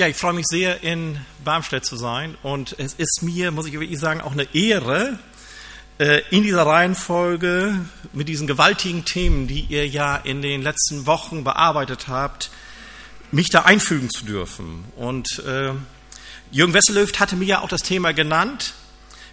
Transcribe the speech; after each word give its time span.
Ja, 0.00 0.06
ich 0.06 0.16
freue 0.16 0.32
mich 0.32 0.46
sehr, 0.46 0.82
in 0.82 1.18
Barmstedt 1.44 1.84
zu 1.84 1.94
sein. 1.94 2.34
Und 2.42 2.74
es 2.78 2.94
ist 2.94 3.20
mir, 3.20 3.50
muss 3.50 3.66
ich 3.66 3.74
wirklich 3.74 4.00
sagen, 4.00 4.22
auch 4.22 4.32
eine 4.32 4.48
Ehre, 4.54 5.18
äh, 5.98 6.22
in 6.30 6.42
dieser 6.42 6.64
Reihenfolge 6.64 7.78
mit 8.14 8.26
diesen 8.26 8.46
gewaltigen 8.46 9.04
Themen, 9.04 9.46
die 9.46 9.60
ihr 9.68 9.86
ja 9.86 10.16
in 10.16 10.40
den 10.40 10.62
letzten 10.62 11.04
Wochen 11.04 11.44
bearbeitet 11.44 12.08
habt, 12.08 12.50
mich 13.30 13.50
da 13.50 13.66
einfügen 13.66 14.08
zu 14.08 14.24
dürfen. 14.24 14.86
Und 14.96 15.40
äh, 15.40 15.72
Jürgen 16.50 16.72
Wesselöft 16.72 17.20
hatte 17.20 17.36
mir 17.36 17.44
ja 17.44 17.60
auch 17.60 17.68
das 17.68 17.82
Thema 17.82 18.14
genannt, 18.14 18.72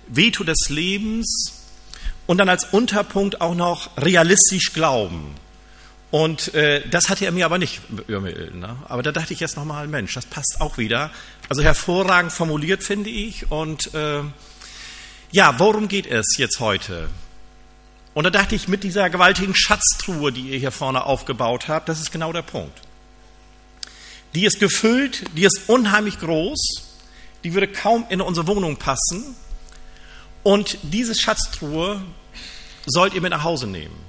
Veto 0.10 0.44
des 0.44 0.68
Lebens 0.68 1.64
und 2.26 2.40
dann 2.40 2.50
als 2.50 2.66
Unterpunkt 2.74 3.40
auch 3.40 3.56
noch 3.56 3.96
realistisch 3.96 4.74
glauben. 4.74 5.34
Und 6.10 6.54
äh, 6.54 6.88
das 6.90 7.10
hatte 7.10 7.26
er 7.26 7.32
mir 7.32 7.46
aber 7.46 7.58
nicht 7.58 7.82
übermittelt. 8.08 8.56
Ne? 8.56 8.78
Aber 8.88 9.04
da 9.04 9.12
dachte 9.12 9.34
ich 9.34 9.40
jetzt 9.42 9.58
nochmal, 9.58 9.88
Mensch, 9.88 10.14
das 10.14 10.26
passt 10.26 10.58
auch 10.60 10.78
wieder. 10.78 11.12
Also 11.50 11.64
hervorragend 11.64 12.32
formuliert, 12.32 12.84
finde 12.84 13.10
ich. 13.10 13.52
Und 13.52 13.94
äh, 13.94 14.22
ja, 15.32 15.60
worum 15.60 15.90
geht 15.90 16.06
es 16.06 16.38
jetzt 16.38 16.60
heute? 16.60 17.10
Und 18.14 18.24
da 18.24 18.30
dachte 18.30 18.56
ich, 18.56 18.68
mit 18.68 18.84
dieser 18.84 19.10
gewaltigen 19.10 19.54
Schatztruhe, 19.54 20.32
die 20.32 20.50
ihr 20.50 20.58
hier 20.58 20.72
vorne 20.72 21.04
aufgebaut 21.04 21.68
habt, 21.68 21.90
das 21.90 22.00
ist 22.00 22.12
genau 22.12 22.32
der 22.32 22.42
Punkt. 22.42 22.80
Die 24.34 24.46
ist 24.46 24.60
gefüllt, 24.60 25.26
die 25.36 25.44
ist 25.44 25.68
unheimlich 25.68 26.20
groß, 26.20 26.58
die 27.44 27.54
würde 27.54 27.68
kaum 27.68 28.06
in 28.10 28.22
unsere 28.22 28.48
Wohnung 28.48 28.78
passen. 28.78 29.36
Und 30.44 30.78
diese 30.84 31.14
Schatztruhe 31.14 32.02
sollt 32.86 33.14
ihr 33.14 33.22
mit 33.22 33.32
nach 33.32 33.44
Hause 33.44 33.68
nehmen. 33.68 34.07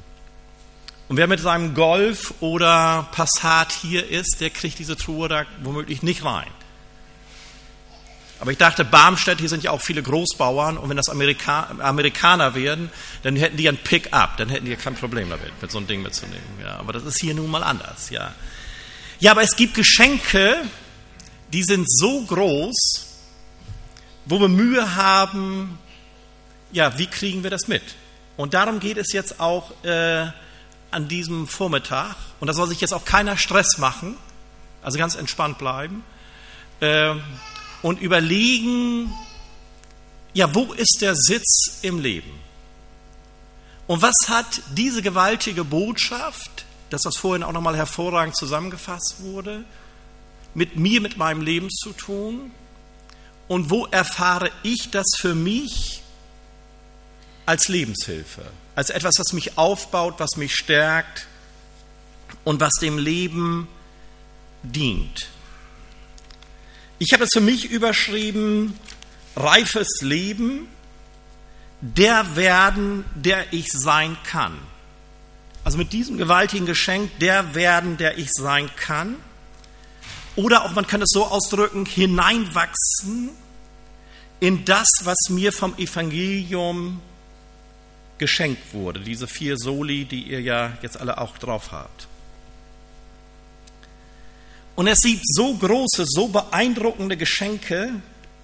Und 1.09 1.17
wer 1.17 1.27
mit 1.27 1.41
seinem 1.41 1.75
Golf 1.75 2.35
oder 2.41 3.09
Passat 3.13 3.73
hier 3.73 4.09
ist, 4.09 4.41
der 4.41 4.51
kriegt 4.51 4.79
diese 4.79 4.97
Truhe 4.97 5.29
da 5.29 5.47
womöglich 5.63 6.03
nicht 6.03 6.25
rein. 6.25 6.49
Aber 8.41 8.53
ich 8.53 8.59
dachte, 8.59 8.85
Barmstedt, 8.85 9.41
hier 9.41 9.49
sind 9.49 9.65
ja 9.65 9.73
auch 9.73 9.81
viele 9.81 10.03
Großbauern 10.03 10.77
und 10.77 10.89
wenn 10.89 10.97
das 10.97 11.09
Amerika 11.09 11.75
Amerikaner 11.81 12.55
werden, 12.55 12.91
dann 13.23 13.35
hätten 13.35 13.57
die 13.57 13.69
ein 13.69 13.79
Pick-up, 13.79 14.37
dann 14.37 14.49
hätten 14.49 14.67
die 14.67 14.77
kein 14.77 14.95
Problem 14.95 15.29
damit, 15.31 15.51
mit 15.61 15.71
so 15.73 15.79
einem 15.79 15.89
Ding 15.89 16.03
mitzunehmen. 16.03 16.47
Ja, 16.63 16.77
aber 16.77 16.93
das 16.93 17.05
ist 17.05 17.21
hier 17.21 17.35
nun 17.35 17.51
mal 17.51 17.65
anders. 17.65 18.11
Ja, 18.11 18.35
ja 19.19 19.33
aber 19.33 19.43
es 19.43 19.57
gibt 19.57 19.75
Geschenke, 19.75 20.57
die 21.53 21.65
sind 21.65 21.91
so 21.91 22.23
groß, 22.23 23.07
wo 24.27 24.41
wir 24.41 24.49
Mühe 24.49 24.95
haben, 24.95 25.79
ja, 26.71 26.97
wie 26.99 27.07
kriegen 27.07 27.43
wir 27.43 27.51
das 27.51 27.67
mit? 27.67 27.83
Und 28.37 28.55
darum 28.55 28.79
geht 28.79 28.99
es 28.99 29.13
jetzt 29.13 29.41
auch 29.41 29.73
äh, 29.85 30.27
an 30.91 31.09
diesem 31.09 31.47
Vormittag, 31.47 32.17
und 32.41 32.47
da 32.47 32.55
soll 32.55 32.69
sich 32.69 32.81
jetzt 32.81 32.95
auch 32.95 33.05
keiner 33.05 33.37
Stress 33.37 33.79
machen, 33.79 34.17
also 34.83 34.99
ganz 34.99 35.15
entspannt 35.15 35.59
bleiben, 35.59 36.05
äh, 36.81 37.15
und 37.83 38.01
überlegen, 38.01 39.13
ja, 40.33 40.55
wo 40.55 40.73
ist 40.73 40.99
der 41.01 41.15
Sitz 41.15 41.81
im 41.83 41.99
Leben? 41.99 42.31
Und 43.87 44.03
was 44.03 44.29
hat 44.29 44.63
diese 44.77 45.03
gewaltige 45.03 45.65
Botschaft, 45.65 46.65
dass 46.91 47.03
das 47.03 47.17
vorhin 47.17 47.43
auch 47.43 47.53
nochmal 47.53 47.77
hervorragend 47.77 48.37
zusammengefasst 48.37 49.17
wurde, 49.21 49.65
mit 50.55 50.77
mir, 50.77 51.01
mit 51.01 51.17
meinem 51.17 51.41
Leben 51.41 51.71
zu 51.71 51.93
tun? 51.93 52.51
Und 53.47 53.71
wo 53.71 53.87
erfahre 53.87 54.51
ich 54.63 54.91
das 54.91 55.07
für 55.17 55.35
mich 55.35 56.03
als 57.47 57.69
Lebenshilfe? 57.69 58.43
Als 58.79 58.91
etwas, 58.91 59.19
was 59.19 59.33
mich 59.33 59.59
aufbaut, 59.59 60.15
was 60.19 60.37
mich 60.37 60.55
stärkt 60.55 61.27
und 62.45 62.61
was 62.61 62.75
dem 62.75 62.97
Leben 62.97 63.67
dient. 64.63 65.31
Ich 67.01 67.13
habe 67.13 67.25
es 67.25 67.31
für 67.33 67.41
mich 67.41 67.65
überschrieben, 67.73 68.79
reifes 69.35 70.01
Leben, 70.01 70.69
der 71.81 72.37
werden, 72.37 73.05
der 73.17 73.53
ich 73.53 73.67
sein 73.73 74.17
kann. 74.23 74.57
Also 75.65 75.77
mit 75.77 75.93
diesem 75.93 76.17
gewaltigen 76.17 76.67
Geschenk, 76.67 77.11
der 77.19 77.57
werden, 77.57 77.97
der 77.97 78.17
ich 78.17 78.31
sein 78.31 78.71
kann. 78.77 79.17
Oder 80.37 80.65
auch 80.65 80.71
man 80.77 80.87
kann 80.87 81.03
es 81.03 81.11
so 81.11 81.27
ausdrücken, 81.27 81.85
hineinwachsen 81.85 83.31
in 84.39 84.65
das, 84.65 84.87
was 85.03 85.19
mir 85.31 85.53
vom 85.53 85.77
Evangelium 85.79 87.01
geschenkt 88.19 88.75
wurde. 88.75 89.01
Diese 89.01 89.27
vier 89.27 89.57
Soli, 89.57 90.05
die 90.05 90.23
ihr 90.23 90.41
ja 90.41 90.77
jetzt 90.83 91.01
alle 91.01 91.19
auch 91.19 91.39
drauf 91.39 91.73
habt. 91.73 92.09
Und 94.77 94.87
es 94.87 95.01
sieht 95.01 95.21
so 95.25 95.55
große, 95.55 96.05
so 96.07 96.29
beeindruckende 96.29 97.17
Geschenke, 97.17 97.95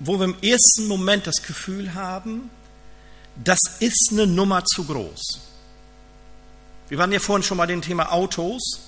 wo 0.01 0.19
wir 0.19 0.25
im 0.25 0.37
ersten 0.43 0.89
Moment 0.89 1.27
das 1.27 1.43
Gefühl 1.43 1.95
haben, 1.95 2.51
das 3.37 3.61
ist 3.81 4.09
eine 4.13 4.27
Nummer 4.27 4.65
zu 4.65 4.85
groß. 4.85 5.41
Wir 6.89 6.99
waren 6.99 7.13
ja 7.13 7.21
vorhin 7.21 7.43
schon 7.43 7.57
mal 7.57 7.67
dem 7.67 7.83
Thema 7.83 8.13
Autos. 8.13 8.81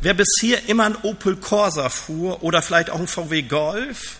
Wer 0.00 0.14
bisher 0.14 0.68
immer 0.68 0.84
ein 0.86 0.96
Opel 1.02 1.36
Corsa 1.36 1.88
fuhr 1.88 2.42
oder 2.42 2.62
vielleicht 2.62 2.90
auch 2.90 2.98
ein 2.98 3.06
VW 3.06 3.42
Golf 3.42 4.18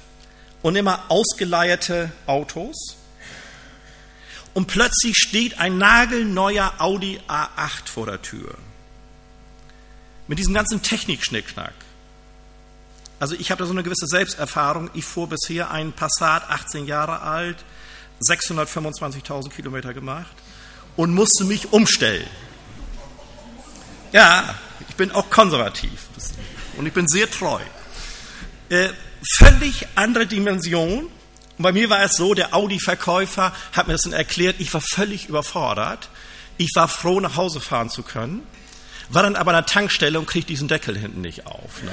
und 0.62 0.76
immer 0.76 1.04
ausgeleierte 1.08 2.12
Autos, 2.26 2.96
und 4.54 4.66
plötzlich 4.66 5.16
steht 5.16 5.58
ein 5.58 5.78
nagelneuer 5.78 6.74
Audi 6.78 7.20
A8 7.28 7.86
vor 7.86 8.06
der 8.06 8.20
Tür. 8.20 8.54
Mit 10.28 10.38
diesem 10.38 10.54
ganzen 10.54 10.82
Technik-Schnickschnack. 10.82 11.74
Also 13.18 13.34
ich 13.36 13.50
habe 13.50 13.60
da 13.60 13.66
so 13.66 13.72
eine 13.72 13.82
gewisse 13.82 14.06
Selbsterfahrung. 14.06 14.90
Ich 14.94 15.04
fuhr 15.04 15.28
bisher 15.28 15.70
einen 15.70 15.92
Passat, 15.92 16.48
18 16.50 16.86
Jahre 16.86 17.20
alt, 17.20 17.56
625.000 18.20 19.50
Kilometer 19.50 19.94
gemacht 19.94 20.34
und 20.96 21.14
musste 21.14 21.44
mich 21.44 21.72
umstellen. 21.72 22.26
Ja, 24.12 24.54
ich 24.88 24.96
bin 24.96 25.10
auch 25.12 25.30
konservativ 25.30 26.06
und 26.76 26.86
ich 26.86 26.92
bin 26.92 27.08
sehr 27.08 27.30
treu. 27.30 27.60
Äh, 28.68 28.90
völlig 29.38 29.86
andere 29.94 30.26
Dimension 30.26 31.08
und 31.62 31.72
bei 31.72 31.72
mir 31.80 31.90
war 31.90 32.02
es 32.02 32.16
so, 32.16 32.34
der 32.34 32.54
Audi-Verkäufer 32.56 33.52
hat 33.70 33.86
mir 33.86 33.92
das 33.92 34.02
dann 34.02 34.12
erklärt, 34.12 34.56
ich 34.58 34.74
war 34.74 34.80
völlig 34.80 35.28
überfordert. 35.28 36.08
Ich 36.56 36.70
war 36.74 36.88
froh, 36.88 37.20
nach 37.20 37.36
Hause 37.36 37.60
fahren 37.60 37.88
zu 37.88 38.02
können, 38.02 38.44
war 39.10 39.22
dann 39.22 39.36
aber 39.36 39.52
an 39.52 39.58
der 39.58 39.66
Tankstelle 39.66 40.18
und 40.18 40.26
krieg 40.26 40.44
diesen 40.44 40.66
Deckel 40.66 40.98
hinten 40.98 41.20
nicht 41.20 41.46
auf. 41.46 41.80
Ne? 41.84 41.92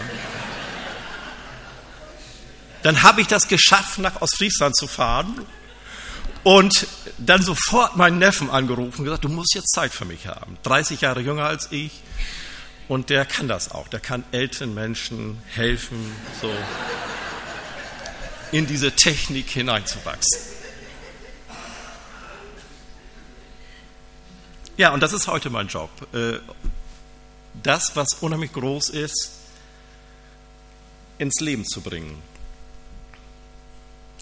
Dann 2.81 3.03
habe 3.03 3.21
ich 3.21 3.27
das 3.27 3.47
geschafft, 3.47 3.99
nach 3.99 4.23
Ostfriesland 4.23 4.75
zu 4.75 4.87
fahren 4.87 5.45
und 6.41 6.87
dann 7.19 7.43
sofort 7.43 7.95
meinen 7.95 8.17
Neffen 8.17 8.49
angerufen 8.49 9.01
und 9.01 9.05
gesagt, 9.05 9.23
du 9.23 9.29
musst 9.29 9.53
jetzt 9.53 9.71
Zeit 9.71 9.93
für 9.93 10.05
mich 10.05 10.25
haben. 10.25 10.57
30 10.63 11.01
Jahre 11.01 11.19
jünger 11.19 11.45
als 11.45 11.67
ich 11.69 11.91
und 12.87 13.11
der 13.11 13.23
kann 13.23 13.47
das 13.47 13.69
auch. 13.69 13.87
Der 13.87 13.99
kann 13.99 14.23
älteren 14.31 14.73
Menschen 14.73 15.37
helfen. 15.53 16.11
So 16.41 16.49
in 18.51 18.67
diese 18.67 18.91
Technik 18.91 19.49
hineinzuwachsen. 19.49 20.39
Ja, 24.77 24.91
und 24.91 25.01
das 25.01 25.11
ist 25.13 25.27
heute 25.27 25.49
mein 25.49 25.67
Job. 25.67 25.89
Äh, 26.13 26.39
das, 27.61 27.95
was 27.95 28.13
unheimlich 28.21 28.53
groß 28.53 28.89
ist, 28.89 29.31
ins 31.17 31.41
Leben 31.41 31.65
zu 31.65 31.81
bringen. 31.81 32.21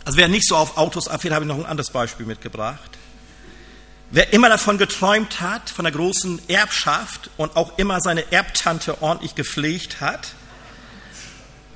Also 0.03 0.17
wer 0.17 0.27
nicht 0.27 0.47
so 0.47 0.55
auf 0.55 0.77
Autos 0.77 1.07
abfährt, 1.07 1.33
habe 1.33 1.45
ich 1.45 1.49
noch 1.49 1.57
ein 1.57 1.65
anderes 1.65 1.91
Beispiel 1.91 2.25
mitgebracht. 2.25 2.97
Wer 4.09 4.33
immer 4.33 4.49
davon 4.49 4.77
geträumt 4.77 5.41
hat, 5.41 5.69
von 5.69 5.83
der 5.83 5.91
großen 5.91 6.41
Erbschaft 6.47 7.29
und 7.37 7.55
auch 7.55 7.77
immer 7.77 7.99
seine 7.99 8.31
Erbtante 8.31 9.01
ordentlich 9.01 9.35
gepflegt 9.35 9.99
hat, 9.99 10.33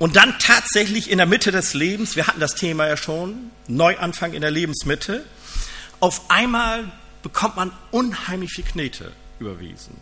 und 0.02 0.16
dann 0.16 0.36
tatsächlich 0.40 1.12
in 1.12 1.18
der 1.18 1.28
Mitte 1.28 1.52
des 1.52 1.74
Lebens, 1.74 2.16
wir 2.16 2.26
hatten 2.26 2.40
das 2.40 2.56
Thema 2.56 2.88
ja 2.88 2.96
schon, 2.96 3.52
Neuanfang 3.68 4.32
in 4.32 4.40
der 4.40 4.50
Lebensmitte, 4.50 5.24
auf 6.00 6.28
einmal 6.28 6.90
bekommt 7.22 7.54
man 7.54 7.70
unheimlich 7.92 8.50
viel 8.50 8.64
Knete 8.64 9.12
überwiesen. 9.38 9.96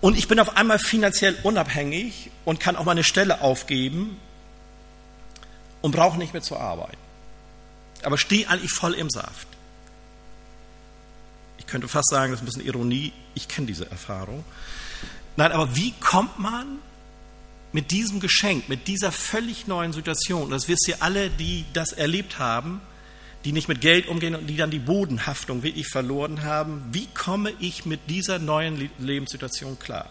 Und 0.00 0.18
ich 0.18 0.26
bin 0.26 0.40
auf 0.40 0.56
einmal 0.56 0.80
finanziell 0.80 1.38
unabhängig 1.44 2.32
und 2.44 2.58
kann 2.58 2.74
auch 2.74 2.84
meine 2.84 3.04
Stelle 3.04 3.40
aufgeben 3.40 4.16
und 5.80 5.92
brauche 5.92 6.18
nicht 6.18 6.32
mehr 6.32 6.42
zu 6.42 6.56
arbeiten. 6.56 6.98
Aber 8.02 8.18
stehe 8.18 8.48
eigentlich 8.48 8.72
voll 8.72 8.94
im 8.94 9.10
Saft. 9.10 9.46
Ich 11.58 11.68
könnte 11.68 11.86
fast 11.86 12.10
sagen, 12.10 12.32
das 12.32 12.40
ist 12.40 12.42
ein 12.42 12.46
bisschen 12.46 12.66
Ironie, 12.66 13.12
ich 13.36 13.46
kenne 13.46 13.68
diese 13.68 13.88
Erfahrung. 13.88 14.42
Nein, 15.36 15.52
aber 15.52 15.76
wie 15.76 15.92
kommt 16.00 16.40
man 16.40 16.80
mit 17.72 17.90
diesem 17.90 18.20
Geschenk, 18.20 18.68
mit 18.68 18.88
dieser 18.88 19.12
völlig 19.12 19.66
neuen 19.66 19.92
Situation, 19.92 20.50
das 20.50 20.68
wisst 20.68 20.88
ihr 20.88 21.02
alle, 21.02 21.30
die 21.30 21.64
das 21.72 21.92
erlebt 21.92 22.38
haben, 22.38 22.80
die 23.44 23.52
nicht 23.52 23.68
mit 23.68 23.80
Geld 23.80 24.08
umgehen 24.08 24.34
und 24.34 24.46
die 24.46 24.56
dann 24.56 24.70
die 24.70 24.78
Bodenhaftung 24.78 25.62
wirklich 25.62 25.88
verloren 25.88 26.42
haben, 26.44 26.82
wie 26.92 27.06
komme 27.14 27.52
ich 27.60 27.86
mit 27.86 28.00
dieser 28.08 28.38
neuen 28.38 28.90
Lebenssituation 28.98 29.78
klar? 29.78 30.08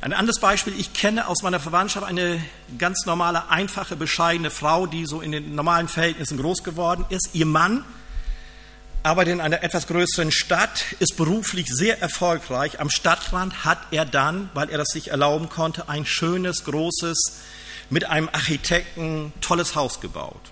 Ein 0.00 0.12
anderes 0.12 0.40
Beispiel, 0.40 0.74
ich 0.76 0.92
kenne 0.92 1.28
aus 1.28 1.42
meiner 1.42 1.60
Verwandtschaft 1.60 2.04
eine 2.04 2.42
ganz 2.76 3.06
normale, 3.06 3.48
einfache, 3.50 3.94
bescheidene 3.94 4.50
Frau, 4.50 4.86
die 4.86 5.06
so 5.06 5.20
in 5.20 5.30
den 5.30 5.54
normalen 5.54 5.86
Verhältnissen 5.86 6.38
groß 6.38 6.64
geworden 6.64 7.04
ist. 7.08 7.30
Ihr 7.34 7.46
Mann 7.46 7.84
arbeitet 9.02 9.34
in 9.34 9.40
einer 9.40 9.62
etwas 9.62 9.86
größeren 9.86 10.30
Stadt, 10.30 10.84
ist 10.98 11.16
beruflich 11.16 11.68
sehr 11.68 12.00
erfolgreich. 12.00 12.80
Am 12.80 12.90
Stadtrand 12.90 13.64
hat 13.64 13.78
er 13.90 14.04
dann, 14.04 14.50
weil 14.54 14.70
er 14.70 14.78
das 14.78 14.88
sich 14.88 15.08
erlauben 15.08 15.48
konnte, 15.48 15.88
ein 15.88 16.06
schönes, 16.06 16.64
großes, 16.64 17.40
mit 17.90 18.04
einem 18.04 18.28
Architekten 18.32 19.32
tolles 19.40 19.74
Haus 19.74 20.00
gebaut. 20.00 20.50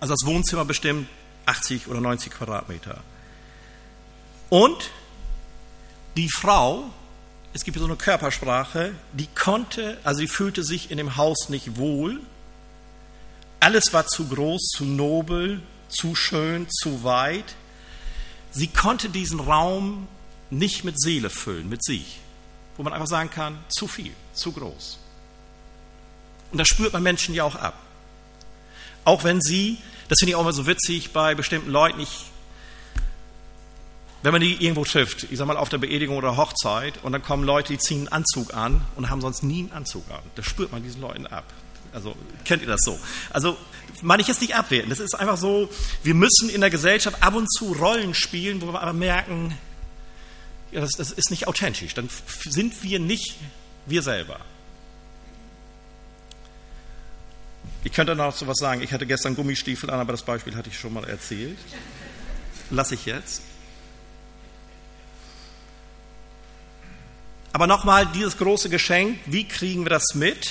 Also 0.00 0.14
das 0.14 0.26
Wohnzimmer 0.26 0.64
bestimmt 0.64 1.08
80 1.46 1.88
oder 1.88 2.00
90 2.00 2.32
Quadratmeter. 2.32 3.02
Und 4.50 4.90
die 6.16 6.28
Frau 6.28 6.90
es 7.54 7.62
gibt 7.62 7.78
so 7.78 7.84
eine 7.84 7.94
Körpersprache, 7.94 8.96
die 9.12 9.28
konnte, 9.28 9.96
also 10.02 10.18
sie 10.18 10.26
fühlte 10.26 10.64
sich 10.64 10.90
in 10.90 10.96
dem 10.96 11.16
Haus 11.16 11.48
nicht 11.48 11.76
wohl. 11.76 12.18
Alles 13.60 13.92
war 13.92 14.06
zu 14.06 14.26
groß, 14.26 14.60
zu 14.76 14.84
nobel, 14.84 15.62
zu 15.88 16.14
schön, 16.14 16.66
zu 16.70 17.04
weit. 17.04 17.54
Sie 18.50 18.68
konnte 18.68 19.08
diesen 19.08 19.40
Raum 19.40 20.06
nicht 20.50 20.84
mit 20.84 21.00
Seele 21.00 21.30
füllen, 21.30 21.68
mit 21.68 21.84
sich, 21.84 22.20
wo 22.76 22.82
man 22.82 22.92
einfach 22.92 23.08
sagen 23.08 23.30
kann, 23.30 23.58
zu 23.68 23.88
viel, 23.88 24.12
zu 24.32 24.52
groß. 24.52 24.98
Und 26.52 26.58
das 26.58 26.68
spürt 26.68 26.92
man 26.92 27.02
Menschen 27.02 27.34
ja 27.34 27.44
auch 27.44 27.56
ab. 27.56 27.78
Auch 29.04 29.24
wenn 29.24 29.40
sie, 29.40 29.78
das 30.08 30.18
finde 30.18 30.30
ich 30.30 30.36
auch 30.36 30.42
immer 30.42 30.52
so 30.52 30.66
witzig 30.66 31.12
bei 31.12 31.34
bestimmten 31.34 31.70
Leuten, 31.70 32.00
ich 32.00 32.26
wenn 34.24 34.32
man 34.32 34.40
die 34.40 34.54
irgendwo 34.54 34.86
trifft, 34.86 35.24
ich 35.30 35.36
sag 35.36 35.46
mal 35.46 35.58
auf 35.58 35.68
der 35.68 35.76
Beerdigung 35.76 36.16
oder 36.16 36.38
Hochzeit, 36.38 36.94
und 37.02 37.12
dann 37.12 37.22
kommen 37.22 37.44
Leute, 37.44 37.74
die 37.74 37.78
ziehen 37.78 38.08
einen 38.08 38.24
Anzug 38.24 38.54
an 38.54 38.80
und 38.96 39.10
haben 39.10 39.20
sonst 39.20 39.42
nie 39.42 39.58
einen 39.58 39.72
Anzug 39.72 40.10
an. 40.10 40.22
Das 40.34 40.46
spürt 40.46 40.72
man 40.72 40.82
diesen 40.82 41.02
Leuten 41.02 41.26
ab. 41.26 41.44
Also 41.92 42.16
kennt 42.46 42.62
ihr 42.62 42.68
das 42.68 42.80
so? 42.84 42.98
Also 43.34 43.58
meine 44.02 44.22
ich 44.22 44.28
jetzt 44.28 44.40
nicht 44.40 44.54
abwerten. 44.54 44.90
Das 44.90 45.00
ist 45.00 45.14
einfach 45.14 45.36
so, 45.36 45.68
wir 46.02 46.14
müssen 46.14 46.48
in 46.48 46.60
der 46.60 46.70
Gesellschaft 46.70 47.22
ab 47.22 47.34
und 47.34 47.52
zu 47.52 47.72
Rollen 47.72 48.14
spielen, 48.14 48.60
wo 48.60 48.72
wir 48.72 48.80
aber 48.80 48.92
merken, 48.92 49.56
ja, 50.72 50.80
das, 50.80 50.92
das 50.92 51.12
ist 51.12 51.30
nicht 51.30 51.46
authentisch. 51.46 51.94
Dann 51.94 52.08
sind 52.44 52.82
wir 52.82 52.98
nicht 52.98 53.36
wir 53.86 54.02
selber. 54.02 54.40
Ich 57.84 57.92
könnte 57.92 58.16
noch 58.16 58.34
so 58.34 58.46
was 58.46 58.56
sagen. 58.56 58.82
Ich 58.82 58.92
hatte 58.92 59.06
gestern 59.06 59.36
Gummistiefel 59.36 59.90
an, 59.90 60.00
aber 60.00 60.12
das 60.12 60.22
Beispiel 60.22 60.56
hatte 60.56 60.70
ich 60.70 60.78
schon 60.78 60.92
mal 60.92 61.04
erzählt. 61.04 61.58
Lasse 62.70 62.94
ich 62.94 63.04
jetzt. 63.04 63.42
Aber 67.52 67.66
nochmal 67.68 68.06
dieses 68.06 68.36
große 68.38 68.68
Geschenk, 68.68 69.18
wie 69.26 69.46
kriegen 69.46 69.84
wir 69.84 69.90
das 69.90 70.14
mit? 70.14 70.50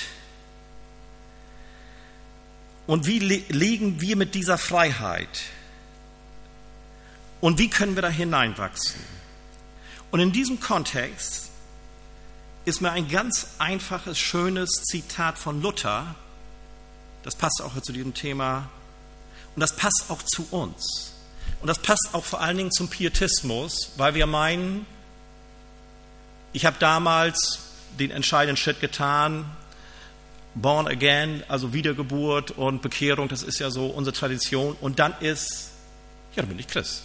Und 2.86 3.06
wie 3.06 3.18
legen 3.18 4.00
wir 4.00 4.16
mit 4.16 4.34
dieser 4.34 4.58
Freiheit? 4.58 5.42
Und 7.40 7.58
wie 7.58 7.68
können 7.68 7.94
wir 7.94 8.02
da 8.02 8.08
hineinwachsen? 8.08 9.00
Und 10.10 10.20
in 10.20 10.32
diesem 10.32 10.60
Kontext 10.60 11.50
ist 12.64 12.80
mir 12.80 12.92
ein 12.92 13.08
ganz 13.08 13.48
einfaches, 13.58 14.18
schönes 14.18 14.70
Zitat 14.70 15.38
von 15.38 15.60
Luther, 15.60 16.14
das 17.22 17.36
passt 17.36 17.60
auch 17.62 17.78
zu 17.80 17.92
diesem 17.92 18.14
Thema, 18.14 18.68
und 19.54 19.60
das 19.60 19.76
passt 19.76 20.06
auch 20.08 20.22
zu 20.22 20.46
uns. 20.50 21.12
Und 21.60 21.68
das 21.68 21.78
passt 21.78 22.10
auch 22.12 22.24
vor 22.24 22.40
allen 22.40 22.56
Dingen 22.56 22.72
zum 22.72 22.88
Pietismus, 22.88 23.92
weil 23.96 24.14
wir 24.14 24.26
meinen, 24.26 24.86
ich 26.52 26.66
habe 26.66 26.76
damals 26.78 27.60
den 27.98 28.10
entscheidenden 28.10 28.56
Schritt 28.56 28.80
getan, 28.80 29.44
Born 30.54 30.86
Again, 30.86 31.42
also 31.48 31.72
Wiedergeburt 31.72 32.52
und 32.52 32.80
Bekehrung, 32.82 33.28
das 33.28 33.42
ist 33.42 33.58
ja 33.58 33.70
so 33.70 33.86
unsere 33.86 34.14
Tradition. 34.14 34.76
Und 34.80 34.98
dann 34.98 35.14
ist, 35.20 35.70
ja, 36.34 36.42
dann 36.42 36.48
bin 36.48 36.58
ich 36.58 36.68
Christ. 36.68 37.02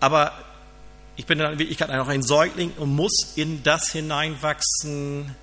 Aber 0.00 0.32
ich 1.16 1.26
bin 1.26 1.38
dann 1.38 1.52
in 1.54 1.58
Wirklichkeit 1.58 1.88
noch 1.88 2.08
ein 2.08 2.22
Säugling 2.22 2.72
und 2.76 2.94
muss 2.94 3.32
in 3.36 3.62
das 3.62 3.90
hineinwachsen, 3.90 5.34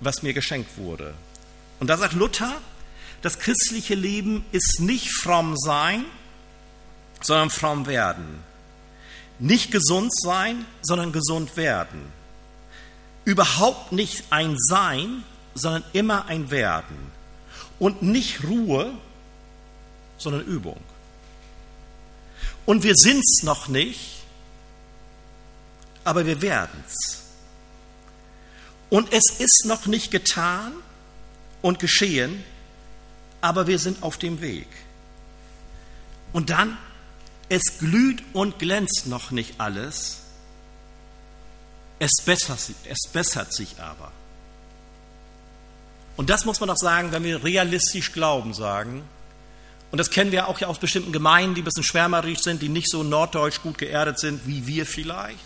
was 0.00 0.22
mir 0.22 0.34
geschenkt 0.34 0.76
wurde. 0.76 1.14
Und 1.80 1.88
da 1.88 1.96
sagt 1.96 2.12
Luther, 2.14 2.60
das 3.22 3.38
christliche 3.38 3.94
Leben 3.94 4.44
ist 4.52 4.80
nicht 4.80 5.10
fromm 5.10 5.56
sein, 5.56 6.04
sondern 7.22 7.50
fromm 7.50 7.86
werden. 7.86 8.42
Nicht 9.38 9.70
gesund 9.70 10.12
sein, 10.14 10.66
sondern 10.82 11.12
gesund 11.12 11.56
werden. 11.56 12.12
Überhaupt 13.26 13.92
nicht 13.92 14.24
ein 14.30 14.56
Sein, 14.56 15.24
sondern 15.54 15.84
immer 15.92 16.26
ein 16.26 16.50
Werden. 16.50 16.96
Und 17.78 18.00
nicht 18.00 18.44
Ruhe, 18.44 18.92
sondern 20.16 20.46
Übung. 20.46 20.80
Und 22.64 22.82
wir 22.82 22.94
sind 22.94 23.18
es 23.18 23.42
noch 23.42 23.68
nicht, 23.68 24.22
aber 26.04 26.24
wir 26.24 26.40
werden 26.40 26.82
es. 26.88 27.24
Und 28.88 29.12
es 29.12 29.40
ist 29.40 29.66
noch 29.66 29.86
nicht 29.86 30.10
getan 30.10 30.72
und 31.62 31.78
geschehen, 31.80 32.44
aber 33.40 33.66
wir 33.66 33.78
sind 33.78 34.02
auf 34.02 34.16
dem 34.16 34.40
Weg. 34.40 34.68
Und 36.32 36.50
dann 36.50 36.78
es 37.48 37.78
glüht 37.78 38.22
und 38.32 38.58
glänzt 38.58 39.06
noch 39.06 39.30
nicht 39.30 39.60
alles, 39.60 40.22
es 41.98 42.12
bessert, 42.24 42.58
es 42.88 43.10
bessert 43.12 43.52
sich 43.52 43.80
aber. 43.80 44.12
Und 46.16 46.30
das 46.30 46.44
muss 46.44 46.60
man 46.60 46.68
doch 46.68 46.76
sagen, 46.76 47.12
wenn 47.12 47.24
wir 47.24 47.44
realistisch 47.44 48.12
Glauben 48.12 48.54
sagen. 48.54 49.02
Und 49.90 49.98
das 49.98 50.10
kennen 50.10 50.32
wir 50.32 50.48
auch 50.48 50.58
ja 50.58 50.68
aus 50.68 50.78
bestimmten 50.78 51.12
Gemeinden, 51.12 51.54
die 51.54 51.62
ein 51.62 51.64
bisschen 51.64 51.84
schwärmerisch 51.84 52.40
sind, 52.40 52.62
die 52.62 52.68
nicht 52.68 52.90
so 52.90 53.02
norddeutsch 53.02 53.60
gut 53.62 53.78
geerdet 53.78 54.18
sind 54.18 54.46
wie 54.46 54.66
wir 54.66 54.86
vielleicht. 54.86 55.38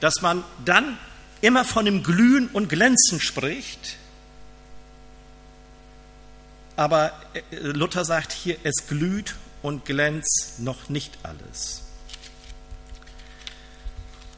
Dass 0.00 0.22
man 0.22 0.44
dann 0.64 0.98
immer 1.40 1.64
von 1.64 1.84
dem 1.84 2.02
Glühen 2.02 2.48
und 2.48 2.68
Glänzen 2.68 3.20
spricht. 3.20 3.96
Aber 6.76 7.12
äh, 7.34 7.56
Luther 7.56 8.04
sagt 8.04 8.32
hier, 8.32 8.56
es 8.62 8.86
glüht 8.88 9.34
und 9.62 9.84
glänzt 9.84 10.56
noch 10.58 10.88
nicht 10.88 11.18
alles. 11.22 11.82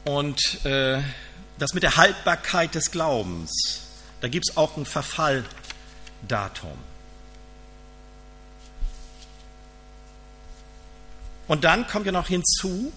Und 0.05 0.65
äh, 0.65 1.01
das 1.59 1.73
mit 1.73 1.83
der 1.83 1.95
Haltbarkeit 1.97 2.75
des 2.75 2.91
Glaubens, 2.91 3.81
da 4.21 4.27
gibt 4.27 4.49
es 4.49 4.57
auch 4.57 4.77
ein 4.77 4.85
Verfalldatum. 4.85 6.77
Und 11.47 11.63
dann 11.63 11.87
kommt 11.87 12.05
ja 12.05 12.11
noch 12.11 12.27
hinzu, 12.27 12.91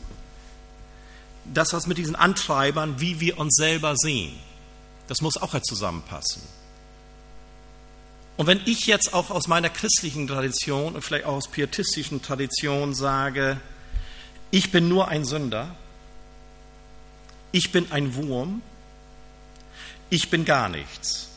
das 1.45 1.73
was 1.73 1.87
mit 1.87 1.99
diesen 1.99 2.16
Antreibern, 2.16 3.00
wie 3.00 3.21
wir 3.21 3.38
uns 3.38 3.54
selber 3.57 3.97
sehen, 3.97 4.37
das 5.09 5.21
muss 5.21 5.37
auch 5.37 5.54
ja 5.54 5.62
zusammenpassen. 5.62 6.42
Und 8.37 8.47
wenn 8.47 8.61
ich 8.66 8.87
jetzt 8.87 9.14
auch 9.14 9.30
aus 9.30 9.49
meiner 9.49 9.71
christlichen 9.71 10.26
Tradition 10.26 10.95
und 10.95 11.02
vielleicht 11.02 11.25
auch 11.25 11.37
aus 11.37 11.49
pietistischen 11.49 12.21
Tradition 12.21 12.95
sage, 12.95 13.59
ich 14.50 14.71
bin 14.71 14.88
nur 14.88 15.09
ein 15.09 15.25
Sünder, 15.25 15.75
ich 17.53 17.73
bin 17.73 17.91
ein 17.93 18.15
Wurm, 18.15 18.62
ich 20.11 20.31
bin 20.31 20.45
gar 20.45 20.69
nichts. 20.69 21.29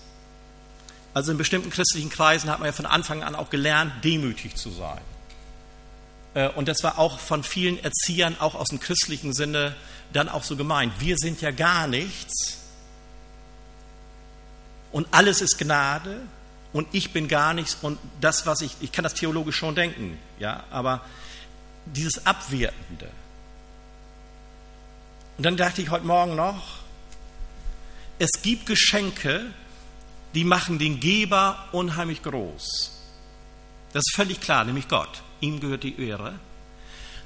Also 1.14 1.32
in 1.32 1.38
bestimmten 1.38 1.70
christlichen 1.70 2.10
Kreisen 2.10 2.50
hat 2.50 2.60
man 2.60 2.68
ja 2.68 2.72
von 2.72 2.86
Anfang 2.86 3.24
an 3.24 3.36
auch 3.36 3.50
gelernt, 3.50 4.04
demütig 4.04 4.56
zu 4.56 4.70
sein. 4.70 5.02
Äh, 6.34 6.50
und 6.50 6.68
das 6.68 6.84
war 6.84 7.00
auch 7.00 7.20
von 7.20 7.44
vielen 7.44 7.84
Erziehern, 7.84 8.36
auch 8.40 8.56
aus 8.56 8.68
dem 8.68 8.80
christlichen 8.80 9.34
Sinne, 9.34 9.76
dann 10.14 10.30
auch 10.30 10.44
so 10.44 10.56
gemeint. 10.56 10.94
Wir 11.00 11.18
sind 11.18 11.42
ja 11.42 11.52
gar 11.52 11.88
nichts 11.88 12.58
und 14.92 15.08
alles 15.12 15.42
ist 15.42 15.58
Gnade 15.58 16.22
und 16.74 16.88
ich 16.92 17.14
bin 17.14 17.28
gar 17.28 17.54
nichts 17.54 17.78
und 17.82 18.00
das, 18.22 18.46
was 18.46 18.62
ich, 18.62 18.76
ich 18.82 18.92
kann 18.92 19.04
das 19.04 19.14
theologisch 19.14 19.56
schon 19.56 19.76
denken, 19.76 20.18
ja, 20.40 20.64
aber 20.72 21.02
dieses 21.86 22.26
Abwertende. 22.26 23.10
Und 25.40 25.44
dann 25.44 25.56
dachte 25.56 25.82
ich 25.82 25.90
heute 25.90 26.06
Morgen 26.06 26.36
noch, 26.36 26.80
es 28.18 28.42
gibt 28.42 28.66
Geschenke, 28.66 29.46
die 30.36 30.44
machen 30.44 30.80
den 30.80 31.00
Geber 31.00 31.70
unheimlich 31.72 32.22
groß. 32.24 32.92
Das 33.94 34.04
ist 34.06 34.16
völlig 34.18 34.42
klar, 34.42 34.66
nämlich 34.66 34.90
Gott. 34.90 35.24
Ihm 35.40 35.62
gehört 35.62 35.84
die 35.84 35.98
Ehre. 35.98 36.34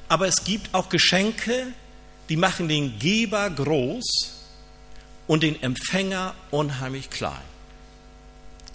Aber 0.09 0.27
es 0.27 0.43
gibt 0.43 0.75
auch 0.75 0.89
Geschenke, 0.89 1.73
die 2.29 2.37
machen 2.37 2.67
den 2.67 2.99
Geber 2.99 3.49
groß 3.49 4.05
und 5.25 5.41
den 5.41 5.63
Empfänger 5.63 6.35
unheimlich 6.51 7.09
klein 7.09 7.41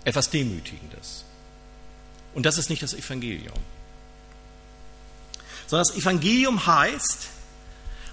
etwas 0.04 0.30
Demütigendes. 0.30 1.23
Und 2.35 2.45
das 2.45 2.59
ist 2.59 2.71
nicht 2.71 2.83
das 2.83 2.92
Evangelium. 2.92 3.54
Sondern 5.68 5.87
das 5.87 5.97
Evangelium 5.97 6.66
heißt, 6.66 7.38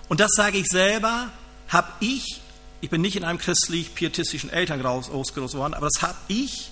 und 0.10 0.20
das 0.20 0.32
sage 0.36 0.58
ich 0.58 0.68
selber, 0.68 1.30
habe 1.70 1.88
ich, 2.00 2.42
ich 2.82 2.90
bin 2.90 3.02
nicht 3.02 3.16
in 3.16 3.24
einem 3.24 3.40
christlich-pietistischen 3.40 4.50
Elternhaus 4.50 5.10
groß 5.10 5.34
geworden, 5.34 5.74
aber 5.74 5.90
das 5.92 6.02
habe 6.02 6.18
ich 6.28 6.72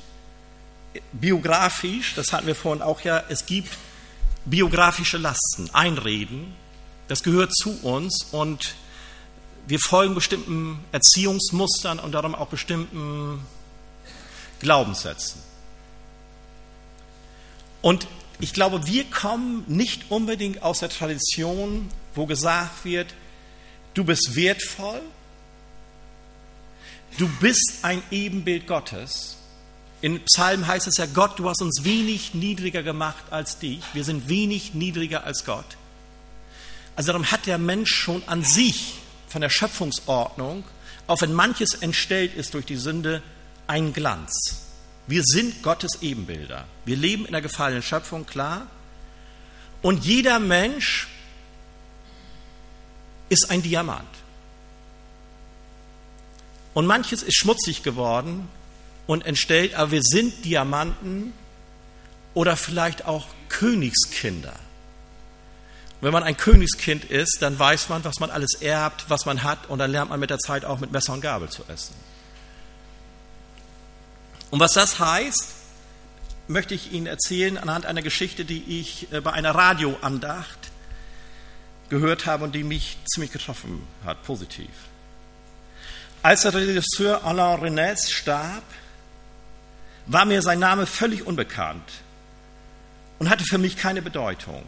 biografisch, 1.11 2.13
das 2.15 2.33
hatten 2.33 2.47
wir 2.47 2.55
vorhin 2.55 2.81
auch 2.81 3.01
ja, 3.01 3.23
es 3.29 3.45
gibt 3.45 3.75
biografische 4.45 5.17
Lasten, 5.17 5.69
Einreden, 5.73 6.53
das 7.07 7.23
gehört 7.23 7.53
zu 7.55 7.71
uns 7.81 8.27
und 8.31 8.75
wir 9.65 9.79
folgen 9.79 10.13
bestimmten 10.13 10.83
Erziehungsmustern 10.91 11.99
und 11.99 12.11
darum 12.11 12.35
auch 12.35 12.47
bestimmten 12.47 13.39
Glaubenssätzen. 14.59 15.41
Und 17.81 18.07
ich 18.39 18.53
glaube, 18.53 18.87
wir 18.87 19.05
kommen 19.05 19.63
nicht 19.67 20.11
unbedingt 20.11 20.63
aus 20.63 20.79
der 20.79 20.89
Tradition, 20.89 21.89
wo 22.15 22.25
gesagt 22.25 22.83
wird, 22.83 23.13
du 23.93 24.03
bist 24.03 24.35
wertvoll, 24.35 25.01
du 27.17 27.27
bist 27.39 27.79
ein 27.81 28.01
Ebenbild 28.11 28.67
Gottes. 28.67 29.37
In 30.01 30.21
Psalmen 30.25 30.67
heißt 30.67 30.87
es 30.87 30.97
ja, 30.97 31.05
Gott, 31.05 31.39
du 31.39 31.47
hast 31.49 31.61
uns 31.61 31.83
wenig 31.83 32.33
niedriger 32.33 32.83
gemacht 32.83 33.23
als 33.31 33.59
dich. 33.59 33.81
Wir 33.93 34.03
sind 34.03 34.27
wenig 34.27 34.73
niedriger 34.73 35.23
als 35.23 35.45
Gott. 35.45 35.77
Also 36.95 37.11
darum 37.11 37.31
hat 37.31 37.45
der 37.45 37.57
Mensch 37.57 37.93
schon 37.93 38.21
an 38.27 38.43
sich 38.43 38.95
von 39.27 39.41
der 39.41 39.49
Schöpfungsordnung, 39.49 40.63
auch 41.07 41.21
wenn 41.21 41.33
manches 41.33 41.75
entstellt 41.75 42.35
ist 42.35 42.53
durch 42.53 42.65
die 42.65 42.75
Sünde, 42.75 43.23
einen 43.65 43.93
Glanz. 43.93 44.67
Wir 45.07 45.23
sind 45.23 45.63
Gottes 45.63 46.01
Ebenbilder. 46.01 46.65
Wir 46.85 46.95
leben 46.95 47.25
in 47.25 47.31
der 47.31 47.41
gefallenen 47.41 47.81
Schöpfung, 47.81 48.25
klar. 48.25 48.67
Und 49.81 50.05
jeder 50.05 50.39
Mensch 50.39 51.07
ist 53.33 53.49
ein 53.49 53.63
Diamant. 53.63 54.07
Und 56.73 56.85
manches 56.85 57.23
ist 57.23 57.35
schmutzig 57.35 57.83
geworden 57.83 58.47
und 59.07 59.25
entstellt, 59.25 59.75
aber 59.75 59.91
wir 59.91 60.03
sind 60.03 60.45
Diamanten 60.45 61.33
oder 62.33 62.55
vielleicht 62.55 63.05
auch 63.05 63.27
Königskinder. 63.49 64.55
Wenn 66.01 66.13
man 66.13 66.23
ein 66.23 66.37
Königskind 66.37 67.05
ist, 67.05 67.41
dann 67.41 67.57
weiß 67.57 67.89
man, 67.89 68.03
was 68.03 68.19
man 68.19 68.29
alles 68.29 68.55
erbt, 68.55 69.05
was 69.09 69.25
man 69.25 69.43
hat, 69.43 69.69
und 69.69 69.79
dann 69.79 69.91
lernt 69.91 70.09
man 70.09 70.19
mit 70.19 70.29
der 70.29 70.39
Zeit 70.39 70.65
auch 70.65 70.79
mit 70.79 70.91
Messer 70.91 71.13
und 71.13 71.21
Gabel 71.21 71.49
zu 71.49 71.63
essen. 71.67 71.95
Und 74.51 74.59
was 74.59 74.73
das 74.73 74.99
heißt, 74.99 75.47
möchte 76.47 76.75
ich 76.75 76.91
Ihnen 76.91 77.07
erzählen 77.07 77.57
anhand 77.57 77.85
einer 77.85 78.01
Geschichte, 78.01 78.45
die 78.45 78.79
ich 78.79 79.11
äh, 79.11 79.21
bei 79.21 79.31
einer 79.31 79.55
Radioandacht 79.55 80.72
gehört 81.93 82.25
habe 82.25 82.43
und 82.43 82.55
die 82.55 82.63
mich 82.63 82.97
ziemlich 83.05 83.31
getroffen 83.31 83.87
hat, 84.03 84.23
positiv. 84.23 84.69
Als 86.23 86.41
der 86.41 86.55
Regisseur 86.55 87.23
Alain 87.23 87.59
Renès 87.59 88.11
starb, 88.11 88.63
war 90.07 90.25
mir 90.25 90.41
sein 90.41 90.59
Name 90.59 90.87
völlig 90.87 91.27
unbekannt 91.27 91.89
und 93.19 93.29
hatte 93.29 93.43
für 93.45 93.59
mich 93.59 93.77
keine 93.77 94.01
Bedeutung. 94.01 94.63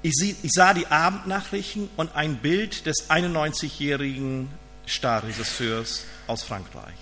Ich, 0.00 0.14
sah 0.44 0.72
die 0.72 0.86
Abendnachrichten 0.86 1.90
und 1.96 2.14
ein 2.14 2.36
Bild 2.36 2.86
des 2.86 3.10
91-jährigen 3.10 4.48
Starregisseurs 4.86 6.04
aus 6.26 6.42
Frankreich. 6.42 6.94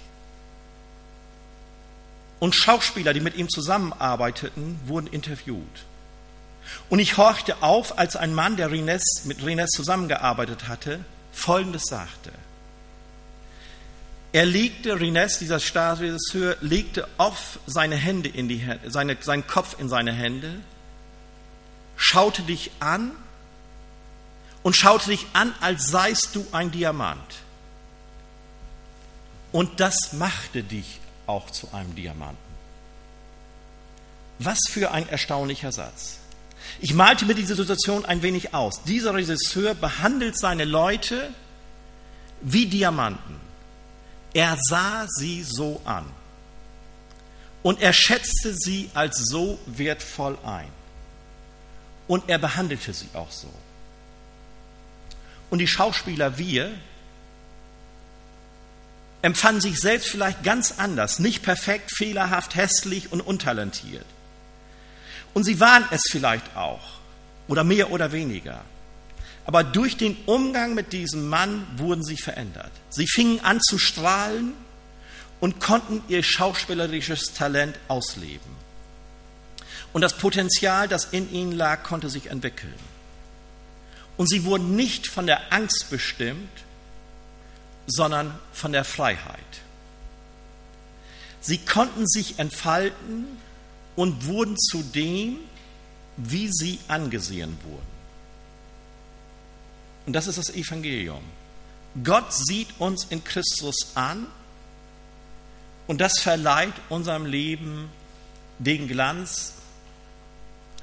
Und 2.40 2.56
Schauspieler, 2.56 3.14
die 3.14 3.20
mit 3.20 3.36
ihm 3.36 3.48
zusammenarbeiteten, 3.48 4.80
wurden 4.84 5.06
interviewt. 5.06 5.84
Und 6.88 6.98
ich 6.98 7.16
horchte 7.16 7.62
auf, 7.62 7.98
als 7.98 8.16
ein 8.16 8.34
Mann, 8.34 8.56
der 8.56 8.70
Rines, 8.70 9.22
mit 9.24 9.44
Rines 9.44 9.70
zusammengearbeitet 9.70 10.68
hatte, 10.68 11.04
Folgendes 11.32 11.84
sagte. 11.84 12.32
Er 14.32 14.44
legte, 14.44 15.00
Rines, 15.00 15.38
dieser 15.38 15.60
Starregisseur, 15.60 16.56
legte 16.60 17.08
auf 17.16 17.58
seine 17.66 17.96
Hände 17.96 18.28
in 18.28 18.48
die 18.48 18.58
Hände, 18.58 18.90
seine, 18.90 19.16
seinen 19.20 19.46
Kopf 19.46 19.76
in 19.78 19.88
seine 19.88 20.12
Hände, 20.12 20.56
schaute 21.96 22.42
dich 22.42 22.70
an 22.80 23.12
und 24.62 24.76
schaute 24.76 25.10
dich 25.10 25.26
an, 25.32 25.54
als 25.60 25.88
seist 25.88 26.34
du 26.34 26.46
ein 26.52 26.70
Diamant. 26.70 27.36
Und 29.52 29.80
das 29.80 30.12
machte 30.12 30.62
dich 30.62 31.00
auch 31.26 31.50
zu 31.50 31.72
einem 31.72 31.94
Diamanten. 31.94 32.36
Was 34.38 34.58
für 34.68 34.90
ein 34.90 35.08
erstaunlicher 35.08 35.72
Satz. 35.72 36.18
Ich 36.80 36.94
malte 36.94 37.24
mir 37.24 37.34
diese 37.34 37.54
Situation 37.54 38.04
ein 38.04 38.22
wenig 38.22 38.54
aus. 38.54 38.82
Dieser 38.84 39.14
Regisseur 39.14 39.74
behandelt 39.74 40.38
seine 40.38 40.64
Leute 40.64 41.30
wie 42.40 42.66
Diamanten. 42.66 43.40
Er 44.34 44.58
sah 44.68 45.06
sie 45.08 45.42
so 45.42 45.80
an 45.84 46.04
und 47.62 47.80
er 47.80 47.92
schätzte 47.92 48.54
sie 48.54 48.90
als 48.94 49.24
so 49.24 49.58
wertvoll 49.66 50.38
ein. 50.44 50.68
Und 52.06 52.28
er 52.28 52.38
behandelte 52.38 52.92
sie 52.92 53.08
auch 53.14 53.32
so. 53.32 53.50
Und 55.50 55.58
die 55.58 55.66
Schauspieler, 55.66 56.38
wir, 56.38 56.72
empfanden 59.22 59.60
sich 59.60 59.80
selbst 59.80 60.08
vielleicht 60.08 60.44
ganz 60.44 60.74
anders, 60.78 61.18
nicht 61.18 61.42
perfekt, 61.42 61.90
fehlerhaft, 61.96 62.54
hässlich 62.54 63.10
und 63.10 63.20
untalentiert. 63.20 64.06
Und 65.36 65.44
sie 65.44 65.60
waren 65.60 65.84
es 65.90 66.04
vielleicht 66.10 66.56
auch, 66.56 66.80
oder 67.46 67.62
mehr 67.62 67.90
oder 67.90 68.10
weniger. 68.10 68.62
Aber 69.44 69.64
durch 69.64 69.98
den 69.98 70.16
Umgang 70.24 70.72
mit 70.72 70.94
diesem 70.94 71.28
Mann 71.28 71.66
wurden 71.76 72.02
sie 72.02 72.16
verändert. 72.16 72.70
Sie 72.88 73.06
fingen 73.06 73.40
an 73.40 73.60
zu 73.60 73.76
strahlen 73.76 74.54
und 75.38 75.60
konnten 75.60 76.02
ihr 76.08 76.22
schauspielerisches 76.22 77.34
Talent 77.34 77.78
ausleben. 77.86 78.50
Und 79.92 80.00
das 80.00 80.16
Potenzial, 80.16 80.88
das 80.88 81.08
in 81.12 81.30
ihnen 81.30 81.52
lag, 81.52 81.82
konnte 81.82 82.08
sich 82.08 82.28
entwickeln. 82.28 82.72
Und 84.16 84.30
sie 84.30 84.44
wurden 84.44 84.74
nicht 84.74 85.06
von 85.06 85.26
der 85.26 85.52
Angst 85.52 85.90
bestimmt, 85.90 86.48
sondern 87.86 88.34
von 88.54 88.72
der 88.72 88.84
Freiheit. 88.84 89.60
Sie 91.42 91.58
konnten 91.58 92.06
sich 92.06 92.38
entfalten 92.38 93.26
und 93.96 94.26
wurden 94.26 94.56
zu 94.58 94.82
dem, 94.82 95.38
wie 96.16 96.48
sie 96.52 96.78
angesehen 96.88 97.56
wurden. 97.64 97.96
Und 100.06 100.12
das 100.12 100.26
ist 100.26 100.38
das 100.38 100.50
Evangelium. 100.50 101.22
Gott 102.04 102.32
sieht 102.32 102.68
uns 102.78 103.04
in 103.10 103.24
Christus 103.24 103.74
an 103.94 104.26
und 105.86 106.00
das 106.00 106.20
verleiht 106.20 106.74
unserem 106.88 107.26
Leben 107.26 107.88
den 108.58 108.86
Glanz, 108.86 109.54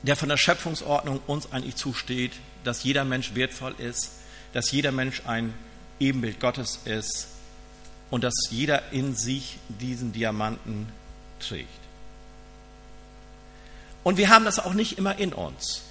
der 0.02 0.16
von 0.16 0.30
der 0.30 0.38
Schöpfungsordnung 0.38 1.20
uns 1.28 1.52
eigentlich 1.52 1.76
zusteht, 1.76 2.34
dass 2.64 2.84
jeder 2.84 3.06
Mensch 3.06 3.36
wertvoll 3.36 3.76
ist, 3.78 4.12
dass 4.54 4.72
jeder 4.72 4.92
Mensch 4.92 5.22
ein 5.26 5.54
Ebenbild 6.00 6.40
Gottes 6.40 6.80
ist 6.86 7.28
und 8.10 8.24
dass 8.24 8.34
jeder 8.50 8.92
in 8.92 9.16
sich 9.16 9.58
diesen 9.68 10.14
Diamanten 10.14 10.88
trägt. 11.40 11.83
Und 14.04 14.18
wir 14.18 14.30
haben 14.30 14.46
das 14.46 14.60
auch 14.60 14.74
nicht 14.74 14.98
immer 14.98 15.18
in 15.18 15.34
uns, 15.34 15.82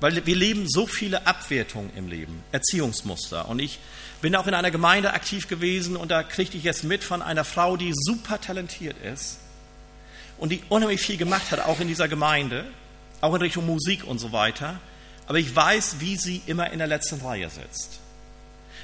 weil 0.00 0.24
wir 0.26 0.36
leben 0.36 0.66
so 0.68 0.86
viele 0.86 1.26
Abwertungen 1.26 1.90
im 1.96 2.08
Leben, 2.08 2.42
Erziehungsmuster. 2.50 3.48
Und 3.48 3.60
ich 3.60 3.78
bin 4.20 4.34
auch 4.36 4.46
in 4.46 4.54
einer 4.54 4.70
Gemeinde 4.70 5.12
aktiv 5.12 5.48
gewesen 5.48 5.96
und 5.96 6.10
da 6.10 6.22
kriegte 6.22 6.56
ich 6.56 6.64
jetzt 6.64 6.84
mit 6.84 7.04
von 7.04 7.22
einer 7.22 7.44
Frau, 7.44 7.76
die 7.76 7.92
super 7.94 8.40
talentiert 8.40 8.96
ist 9.04 9.38
und 10.38 10.50
die 10.50 10.62
unheimlich 10.68 11.00
viel 11.00 11.16
gemacht 11.16 11.50
hat, 11.50 11.60
auch 11.60 11.80
in 11.80 11.88
dieser 11.88 12.08
Gemeinde, 12.08 12.64
auch 13.20 13.34
in 13.34 13.42
Richtung 13.42 13.66
Musik 13.66 14.04
und 14.04 14.18
so 14.18 14.32
weiter. 14.32 14.80
Aber 15.26 15.38
ich 15.38 15.54
weiß, 15.54 15.96
wie 16.00 16.16
sie 16.16 16.42
immer 16.46 16.70
in 16.70 16.78
der 16.78 16.88
letzten 16.88 17.20
Reihe 17.20 17.48
sitzt. 17.48 18.00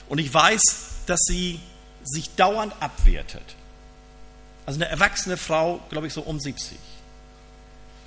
Und 0.09 0.19
ich 0.19 0.33
weiß, 0.33 0.61
dass 1.07 1.21
sie 1.27 1.61
sich 2.05 2.35
dauernd 2.37 2.73
abwertet. 2.81 3.43
Also 4.67 4.79
eine 4.79 4.89
erwachsene 4.89 5.37
Frau, 5.37 5.81
glaube 5.91 6.07
ich, 6.07 6.13
so 6.13 6.23
um 6.23 6.39
70. 6.39 6.79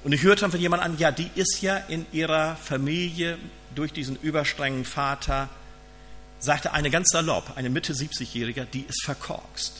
Und 0.03 0.13
ich 0.13 0.23
hörte 0.23 0.41
dann 0.41 0.51
von 0.51 0.59
jemandem 0.59 0.93
an, 0.93 0.97
ja, 0.97 1.11
die 1.11 1.29
ist 1.35 1.61
ja 1.61 1.77
in 1.77 2.05
ihrer 2.11 2.55
Familie 2.55 3.37
durch 3.75 3.93
diesen 3.93 4.15
überstrengen 4.17 4.83
Vater, 4.83 5.49
sagte 6.39 6.73
eine 6.73 6.89
ganz 6.89 7.09
salopp, 7.09 7.55
eine 7.55 7.69
Mitte 7.69 7.93
70-Jährige, 7.93 8.65
die 8.65 8.81
ist 8.81 9.03
verkorkst. 9.05 9.73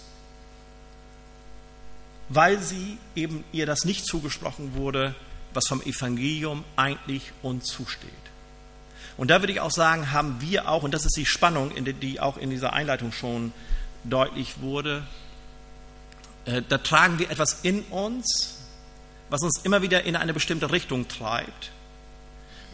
Weil 2.30 2.60
sie 2.60 2.98
eben 3.16 3.44
ihr 3.52 3.66
das 3.66 3.84
nicht 3.84 4.06
zugesprochen 4.06 4.76
wurde, 4.76 5.16
was 5.54 5.68
vom 5.68 5.82
Evangelium 5.82 6.64
eigentlich 6.76 7.34
uns 7.42 7.66
zusteht. 7.66 8.10
Und 9.18 9.30
da 9.30 9.42
würde 9.42 9.54
ich 9.54 9.60
auch 9.60 9.72
sagen, 9.72 10.12
haben 10.12 10.40
wir 10.40 10.70
auch, 10.70 10.84
und 10.84 10.94
das 10.94 11.06
ist 11.06 11.18
die 11.18 11.26
Spannung, 11.26 11.72
die 12.02 12.20
auch 12.20 12.38
in 12.38 12.50
dieser 12.50 12.74
Einleitung 12.74 13.12
schon 13.12 13.52
deutlich 14.04 14.62
wurde, 14.62 15.04
äh, 16.46 16.62
da 16.68 16.78
tragen 16.78 17.20
wir 17.20 17.30
etwas 17.30 17.60
in 17.64 17.82
uns, 17.84 18.61
was 19.32 19.42
uns 19.42 19.62
immer 19.64 19.82
wieder 19.82 20.04
in 20.04 20.16
eine 20.16 20.34
bestimmte 20.34 20.72
Richtung 20.72 21.08
treibt. 21.08 21.72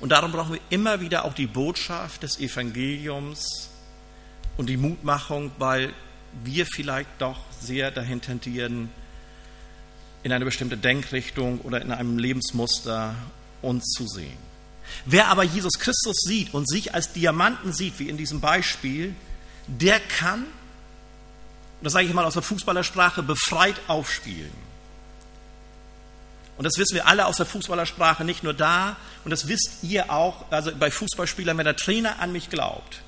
Und 0.02 0.10
darum 0.10 0.34
brauchen 0.34 0.56
wir 0.56 0.62
immer 0.70 1.00
wieder 1.00 1.24
auch 1.24 1.34
die 1.34 1.48
Botschaft 1.48 2.24
des 2.24 2.40
Evangeliums, 2.40 3.70
und 4.58 4.68
die 4.68 4.78
Mutmachung, 4.78 5.52
weil 5.60 5.94
wir 6.44 6.66
vielleicht 6.66 7.10
doch 7.20 7.40
sehr 7.62 7.92
dahin 7.92 8.22
tendieren, 8.22 8.90
in 10.24 10.32
eine 10.34 10.46
bestimmte 10.46 10.76
Denkrichtung 10.76 11.62
oder 11.62 11.82
in 11.82 11.92
einem 11.92 12.18
Lebensmuster 12.18 13.16
uns 13.62 13.86
zu 13.86 14.08
sehen. 14.08 14.38
Wer 15.06 15.28
aber 15.28 15.44
Jesus 15.44 15.74
Christus 15.80 16.18
sieht 16.22 16.54
und 16.54 16.68
sich 16.68 16.94
als 16.94 17.14
Diamanten 17.14 17.72
sieht, 17.72 18.00
wie 18.00 18.10
in 18.10 18.18
diesem 18.18 18.42
Beispiel, 18.42 19.16
der 19.68 20.00
kann, 20.00 20.46
das 21.82 21.94
sage 21.94 22.08
ich 22.08 22.14
mal 22.14 22.26
aus 22.26 22.34
der 22.34 22.42
Fußballersprache, 22.42 23.24
befreit 23.24 23.76
aufspielen. 23.88 24.67
Und 26.58 26.64
das 26.64 26.78
wissen 26.78 26.96
wir 26.96 27.08
alle 27.08 27.28
aus 27.28 27.38
der 27.38 27.46
Fußballersprache, 27.46 28.24
nicht 28.24 28.44
nur 28.44 28.54
da, 28.54 28.98
und 29.24 29.32
das 29.32 29.48
wisst 29.48 29.84
ihr 29.84 30.12
auch, 30.12 30.46
also 30.52 30.72
bei 30.76 30.90
Fußballspielern, 30.90 31.58
wenn 31.58 31.66
der 31.66 31.76
Trainer 31.76 32.20
an 32.20 32.32
mich 32.32 32.50
glaubt, 32.50 33.02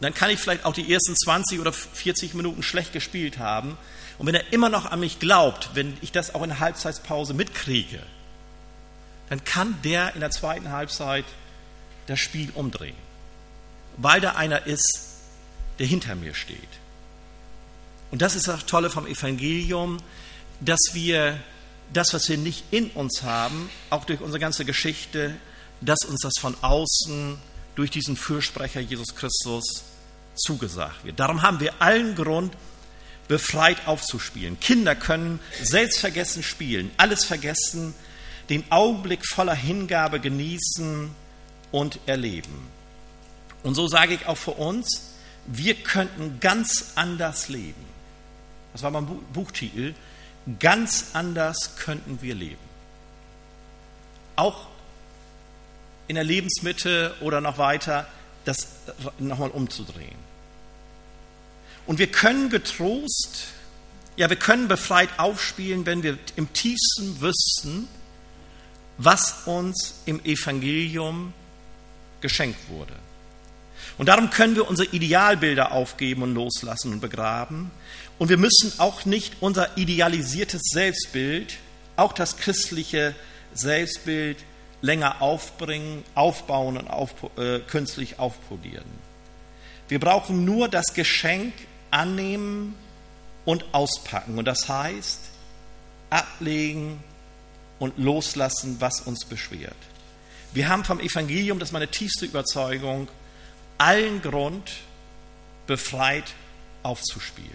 dann 0.00 0.12
kann 0.12 0.30
ich 0.30 0.40
vielleicht 0.40 0.64
auch 0.64 0.74
die 0.74 0.92
ersten 0.92 1.14
20 1.14 1.60
oder 1.60 1.72
40 1.72 2.34
Minuten 2.34 2.64
schlecht 2.64 2.92
gespielt 2.92 3.38
haben. 3.38 3.78
Und 4.18 4.26
wenn 4.26 4.34
er 4.34 4.52
immer 4.52 4.68
noch 4.68 4.86
an 4.86 4.98
mich 4.98 5.20
glaubt, 5.20 5.70
wenn 5.74 5.96
ich 6.00 6.10
das 6.10 6.34
auch 6.34 6.42
in 6.42 6.48
der 6.48 6.58
Halbzeitpause 6.58 7.34
mitkriege, 7.34 8.02
dann 9.28 9.44
kann 9.44 9.78
der 9.84 10.14
in 10.14 10.20
der 10.20 10.32
zweiten 10.32 10.70
Halbzeit 10.70 11.24
das 12.06 12.18
Spiel 12.18 12.50
umdrehen, 12.54 12.96
weil 13.96 14.20
da 14.20 14.32
einer 14.32 14.66
ist, 14.66 15.08
der 15.78 15.86
hinter 15.86 16.16
mir 16.16 16.34
steht. 16.34 16.58
Und 18.10 18.22
das 18.22 18.34
ist 18.34 18.48
das 18.48 18.66
Tolle 18.66 18.90
vom 18.90 19.06
Evangelium, 19.06 19.98
dass 20.60 20.80
wir 20.92 21.38
das, 21.92 22.14
was 22.14 22.28
wir 22.28 22.38
nicht 22.38 22.64
in 22.70 22.90
uns 22.90 23.22
haben, 23.22 23.70
auch 23.90 24.04
durch 24.04 24.20
unsere 24.20 24.40
ganze 24.40 24.64
Geschichte, 24.64 25.34
dass 25.80 26.04
uns 26.04 26.20
das 26.20 26.34
von 26.38 26.56
außen 26.62 27.38
durch 27.74 27.90
diesen 27.90 28.16
Fürsprecher 28.16 28.80
Jesus 28.80 29.14
Christus 29.14 29.84
zugesagt 30.34 31.04
wird. 31.04 31.20
Darum 31.20 31.42
haben 31.42 31.60
wir 31.60 31.74
allen 31.80 32.14
Grund, 32.14 32.56
befreit 33.28 33.86
aufzuspielen. 33.86 34.60
Kinder 34.60 34.94
können 34.94 35.40
selbstvergessen 35.62 36.42
spielen, 36.42 36.90
alles 36.96 37.24
vergessen, 37.24 37.94
den 38.50 38.70
Augenblick 38.70 39.26
voller 39.26 39.54
Hingabe 39.54 40.20
genießen 40.20 41.10
und 41.70 42.00
erleben. 42.06 42.68
Und 43.62 43.74
so 43.74 43.86
sage 43.86 44.14
ich 44.14 44.26
auch 44.26 44.36
für 44.36 44.50
uns, 44.52 45.14
wir 45.46 45.74
könnten 45.74 46.40
ganz 46.40 46.92
anders 46.94 47.48
leben. 47.48 47.84
Das 48.72 48.82
war 48.82 48.90
mein 48.90 49.06
Buchtitel. 49.32 49.94
Ganz 50.58 51.10
anders 51.12 51.76
könnten 51.76 52.20
wir 52.20 52.34
leben. 52.34 52.58
Auch 54.36 54.66
in 56.08 56.16
der 56.16 56.24
Lebensmitte 56.24 57.14
oder 57.20 57.40
noch 57.40 57.58
weiter, 57.58 58.06
das 58.44 58.68
nochmal 59.18 59.50
umzudrehen. 59.50 60.16
Und 61.86 61.98
wir 61.98 62.08
können 62.08 62.50
getrost, 62.50 63.48
ja, 64.16 64.28
wir 64.28 64.36
können 64.36 64.68
befreit 64.68 65.10
aufspielen, 65.18 65.86
wenn 65.86 66.02
wir 66.02 66.18
im 66.36 66.52
tiefsten 66.52 67.20
wüssten, 67.20 67.88
was 68.98 69.46
uns 69.46 69.94
im 70.06 70.24
Evangelium 70.24 71.32
geschenkt 72.20 72.68
wurde. 72.68 72.94
Und 73.98 74.08
darum 74.08 74.30
können 74.30 74.56
wir 74.56 74.68
unsere 74.68 74.88
Idealbilder 74.90 75.72
aufgeben 75.72 76.22
und 76.22 76.34
loslassen 76.34 76.92
und 76.92 77.00
begraben. 77.00 77.70
Und 78.18 78.28
wir 78.28 78.36
müssen 78.38 78.72
auch 78.78 79.04
nicht 79.04 79.34
unser 79.40 79.76
idealisiertes 79.76 80.62
Selbstbild, 80.72 81.54
auch 81.96 82.12
das 82.12 82.36
christliche 82.36 83.14
Selbstbild, 83.54 84.38
länger 84.80 85.22
aufbringen, 85.22 86.02
aufbauen 86.14 86.76
und 86.76 86.88
auf, 86.88 87.14
äh, 87.36 87.60
künstlich 87.60 88.18
aufpolieren. 88.18 88.84
Wir 89.88 90.00
brauchen 90.00 90.44
nur 90.44 90.68
das 90.68 90.94
Geschenk 90.94 91.52
annehmen 91.90 92.74
und 93.44 93.64
auspacken. 93.72 94.38
Und 94.38 94.46
das 94.46 94.68
heißt, 94.68 95.20
ablegen 96.10 97.02
und 97.78 97.98
loslassen, 97.98 98.76
was 98.80 99.00
uns 99.00 99.24
beschwert. 99.24 99.76
Wir 100.52 100.68
haben 100.68 100.84
vom 100.84 101.00
Evangelium, 101.00 101.58
das 101.58 101.70
ist 101.70 101.72
meine 101.72 101.88
tiefste 101.88 102.26
Überzeugung, 102.26 103.08
allen 103.78 104.22
Grund, 104.22 104.72
befreit 105.66 106.34
aufzuspielen. 106.82 107.50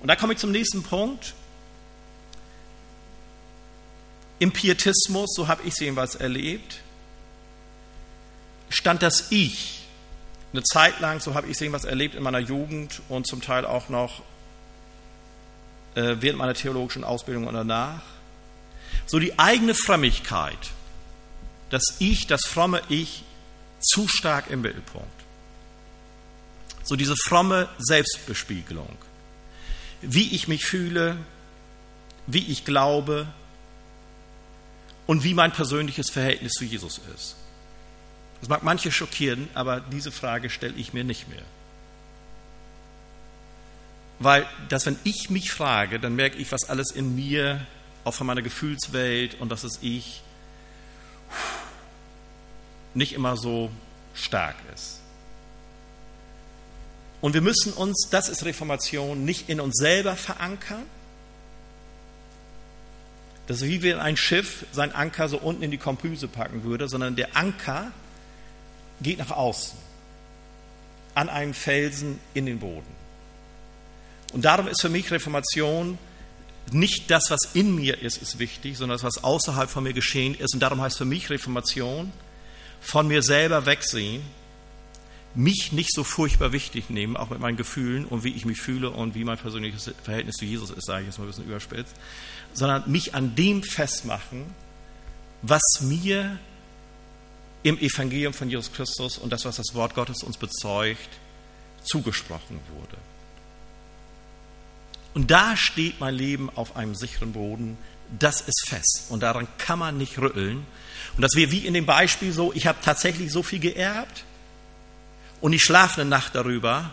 Und 0.00 0.08
da 0.08 0.16
komme 0.16 0.32
ich 0.32 0.38
zum 0.38 0.50
nächsten 0.50 0.82
Punkt. 0.82 1.34
Im 4.38 4.52
Pietismus, 4.52 5.34
so 5.34 5.48
habe 5.48 5.62
ich 5.64 5.74
es 5.74 5.80
jedenfalls 5.80 6.14
erlebt, 6.14 6.80
stand 8.70 9.02
das 9.02 9.30
Ich 9.30 9.80
eine 10.52 10.62
Zeit 10.62 10.98
lang, 11.00 11.20
so 11.20 11.34
habe 11.34 11.46
ich 11.46 11.52
es 11.54 11.60
jedenfalls 11.60 11.84
erlebt 11.84 12.14
in 12.14 12.22
meiner 12.22 12.38
Jugend 12.38 13.02
und 13.08 13.26
zum 13.26 13.40
Teil 13.40 13.64
auch 13.64 13.88
noch 13.88 14.22
äh, 15.94 16.16
während 16.20 16.38
meiner 16.38 16.54
theologischen 16.54 17.04
Ausbildung 17.04 17.46
und 17.46 17.54
danach. 17.54 18.02
So 19.06 19.18
die 19.18 19.38
eigene 19.38 19.74
Frömmigkeit, 19.74 20.58
das 21.70 21.82
Ich, 21.98 22.26
das 22.26 22.42
fromme 22.46 22.82
Ich, 22.88 23.24
zu 23.80 24.08
stark 24.08 24.50
im 24.50 24.60
Mittelpunkt. 24.60 25.08
So 26.82 26.96
diese 26.96 27.14
fromme 27.16 27.68
Selbstbespiegelung. 27.78 28.96
Wie 30.02 30.34
ich 30.34 30.48
mich 30.48 30.64
fühle, 30.64 31.16
wie 32.26 32.46
ich 32.46 32.64
glaube 32.64 33.26
und 35.06 35.24
wie 35.24 35.34
mein 35.34 35.52
persönliches 35.52 36.10
Verhältnis 36.10 36.52
zu 36.52 36.64
Jesus 36.64 37.00
ist. 37.14 37.36
Das 38.40 38.48
mag 38.48 38.62
manche 38.62 38.90
schockieren, 38.90 39.48
aber 39.54 39.80
diese 39.80 40.12
Frage 40.12 40.50
stelle 40.50 40.74
ich 40.74 40.92
mir 40.92 41.04
nicht 41.04 41.28
mehr. 41.28 41.42
Weil, 44.18 44.46
dass 44.68 44.86
wenn 44.86 44.98
ich 45.04 45.30
mich 45.30 45.50
frage, 45.50 45.98
dann 45.98 46.14
merke 46.14 46.36
ich, 46.36 46.52
was 46.52 46.68
alles 46.68 46.90
in 46.90 47.14
mir, 47.14 47.66
auch 48.04 48.14
von 48.14 48.26
meiner 48.26 48.42
Gefühlswelt 48.42 49.40
und 49.40 49.50
dass 49.50 49.64
es 49.64 49.78
ich 49.82 50.22
nicht 52.94 53.12
immer 53.12 53.36
so 53.36 53.70
stark 54.14 54.56
ist. 54.74 55.00
Und 57.20 57.34
wir 57.34 57.42
müssen 57.42 57.72
uns, 57.72 58.08
das 58.10 58.28
ist 58.28 58.44
Reformation, 58.44 59.24
nicht 59.24 59.48
in 59.48 59.60
uns 59.60 59.76
selber 59.76 60.16
verankern. 60.16 60.82
Das 63.46 63.58
ist 63.58 63.68
wie 63.68 63.82
wenn 63.82 63.98
ein 63.98 64.16
Schiff 64.16 64.64
sein 64.72 64.94
Anker 64.94 65.28
so 65.28 65.38
unten 65.38 65.62
in 65.62 65.70
die 65.70 65.78
Kompüse 65.78 66.28
packen 66.28 66.64
würde, 66.64 66.88
sondern 66.88 67.16
der 67.16 67.36
Anker 67.36 67.92
geht 69.02 69.18
nach 69.18 69.30
außen, 69.30 69.76
an 71.14 71.28
einen 71.28 71.52
Felsen 71.52 72.20
in 72.32 72.46
den 72.46 72.60
Boden. 72.60 72.86
Und 74.32 74.44
darum 74.44 74.68
ist 74.68 74.80
für 74.80 74.88
mich 74.88 75.10
Reformation 75.10 75.98
nicht 76.70 77.10
das, 77.10 77.24
was 77.30 77.40
in 77.54 77.74
mir 77.74 78.00
ist, 78.00 78.22
ist 78.22 78.38
wichtig, 78.38 78.76
sondern 78.78 78.96
das, 78.96 79.02
was 79.02 79.24
außerhalb 79.24 79.68
von 79.68 79.82
mir 79.82 79.92
geschehen 79.92 80.34
ist. 80.34 80.54
Und 80.54 80.60
darum 80.60 80.80
heißt 80.80 80.96
für 80.96 81.04
mich 81.04 81.28
Reformation, 81.30 82.12
von 82.80 83.08
mir 83.08 83.22
selber 83.22 83.66
wegsehen, 83.66 84.22
mich 85.34 85.70
nicht 85.72 85.94
so 85.94 86.02
furchtbar 86.02 86.52
wichtig 86.52 86.90
nehmen, 86.90 87.16
auch 87.16 87.30
mit 87.30 87.38
meinen 87.38 87.56
Gefühlen 87.56 88.04
und 88.04 88.24
wie 88.24 88.34
ich 88.34 88.44
mich 88.44 88.60
fühle 88.60 88.90
und 88.90 89.14
wie 89.14 89.24
mein 89.24 89.38
persönliches 89.38 89.92
Verhältnis 90.02 90.36
zu 90.36 90.44
Jesus 90.44 90.70
ist, 90.70 90.86
sage 90.86 91.02
ich 91.02 91.06
jetzt 91.06 91.18
mal 91.18 91.24
ein 91.24 91.28
bisschen 91.28 91.46
überspitzt, 91.46 91.94
sondern 92.52 92.90
mich 92.90 93.14
an 93.14 93.36
dem 93.36 93.62
festmachen, 93.62 94.46
was 95.42 95.62
mir 95.82 96.38
im 97.62 97.78
Evangelium 97.78 98.32
von 98.32 98.48
Jesus 98.48 98.72
Christus 98.72 99.18
und 99.18 99.30
das, 99.30 99.44
was 99.44 99.56
das 99.56 99.74
Wort 99.74 99.94
Gottes 99.94 100.22
uns 100.22 100.36
bezeugt, 100.36 101.08
zugesprochen 101.82 102.58
wurde. 102.74 102.96
Und 105.14 105.30
da 105.30 105.56
steht 105.56 106.00
mein 106.00 106.14
Leben 106.14 106.50
auf 106.54 106.76
einem 106.76 106.94
sicheren 106.94 107.32
Boden. 107.32 107.76
Das 108.18 108.40
ist 108.40 108.68
fest 108.68 109.06
und 109.08 109.22
daran 109.22 109.46
kann 109.58 109.78
man 109.78 109.96
nicht 109.98 110.18
rütteln. 110.18 110.66
Und 111.16 111.22
das 111.22 111.34
wäre 111.34 111.50
wie 111.50 111.66
in 111.66 111.74
dem 111.74 111.86
Beispiel 111.86 112.32
so, 112.32 112.52
ich 112.52 112.66
habe 112.66 112.78
tatsächlich 112.82 113.30
so 113.30 113.42
viel 113.42 113.60
geerbt 113.60 114.24
und 115.40 115.52
ich 115.52 115.62
schlafe 115.62 116.00
eine 116.00 116.10
Nacht 116.10 116.34
darüber 116.34 116.92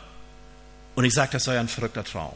und 0.95 1.05
ich 1.05 1.13
sage, 1.13 1.29
das 1.33 1.43
sei 1.43 1.59
ein 1.59 1.67
verrückter 1.67 2.03
Traum. 2.03 2.35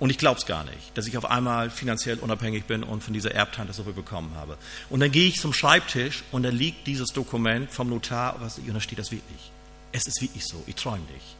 Und 0.00 0.10
ich 0.10 0.18
glaube 0.18 0.38
es 0.38 0.46
gar 0.46 0.64
nicht, 0.64 0.96
dass 0.96 1.06
ich 1.06 1.16
auf 1.16 1.30
einmal 1.30 1.70
finanziell 1.70 2.18
unabhängig 2.18 2.64
bin 2.64 2.82
und 2.82 3.02
von 3.02 3.14
dieser 3.14 3.32
Erbtante 3.32 3.72
so 3.72 3.84
viel 3.84 3.92
bekommen 3.92 4.34
habe. 4.34 4.58
Und 4.90 5.00
dann 5.00 5.12
gehe 5.12 5.28
ich 5.28 5.40
zum 5.40 5.52
Schreibtisch 5.52 6.24
und 6.32 6.42
da 6.42 6.48
liegt 6.48 6.86
dieses 6.86 7.08
Dokument 7.10 7.70
vom 7.70 7.88
Notar 7.88 8.36
und 8.36 8.74
da 8.74 8.80
steht 8.80 8.98
das 8.98 9.12
wirklich. 9.12 9.52
Es 9.92 10.06
ist 10.06 10.20
wirklich 10.20 10.44
so, 10.44 10.62
ich 10.66 10.74
träume 10.74 11.04
nicht. 11.12 11.36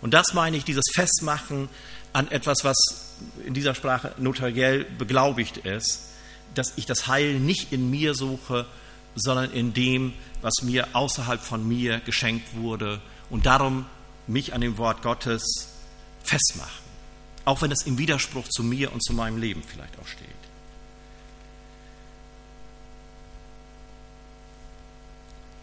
Und 0.00 0.14
das 0.14 0.32
meine 0.32 0.56
ich, 0.56 0.64
dieses 0.64 0.84
Festmachen 0.94 1.68
an 2.12 2.30
etwas, 2.30 2.64
was 2.64 2.76
in 3.44 3.54
dieser 3.54 3.74
Sprache 3.74 4.12
notariell 4.18 4.84
beglaubigt 4.84 5.58
ist, 5.58 6.04
dass 6.54 6.72
ich 6.76 6.86
das 6.86 7.06
Heil 7.08 7.38
nicht 7.38 7.72
in 7.72 7.90
mir 7.90 8.14
suche, 8.14 8.66
sondern 9.14 9.50
in 9.52 9.74
dem, 9.74 10.12
was 10.42 10.62
mir 10.62 10.88
außerhalb 10.92 11.40
von 11.40 11.66
mir 11.66 12.00
geschenkt 12.00 12.56
wurde 12.56 13.00
und 13.30 13.46
darum 13.46 13.86
mich 14.26 14.54
an 14.54 14.60
dem 14.60 14.78
Wort 14.78 15.02
Gottes 15.02 15.68
festmachen 16.22 16.88
auch 17.48 17.62
wenn 17.62 17.72
es 17.72 17.86
im 17.86 17.96
Widerspruch 17.96 18.46
zu 18.48 18.62
mir 18.62 18.92
und 18.92 19.02
zu 19.02 19.14
meinem 19.14 19.38
Leben 19.38 19.62
vielleicht 19.66 19.98
auch 19.98 20.06
steht. 20.06 20.28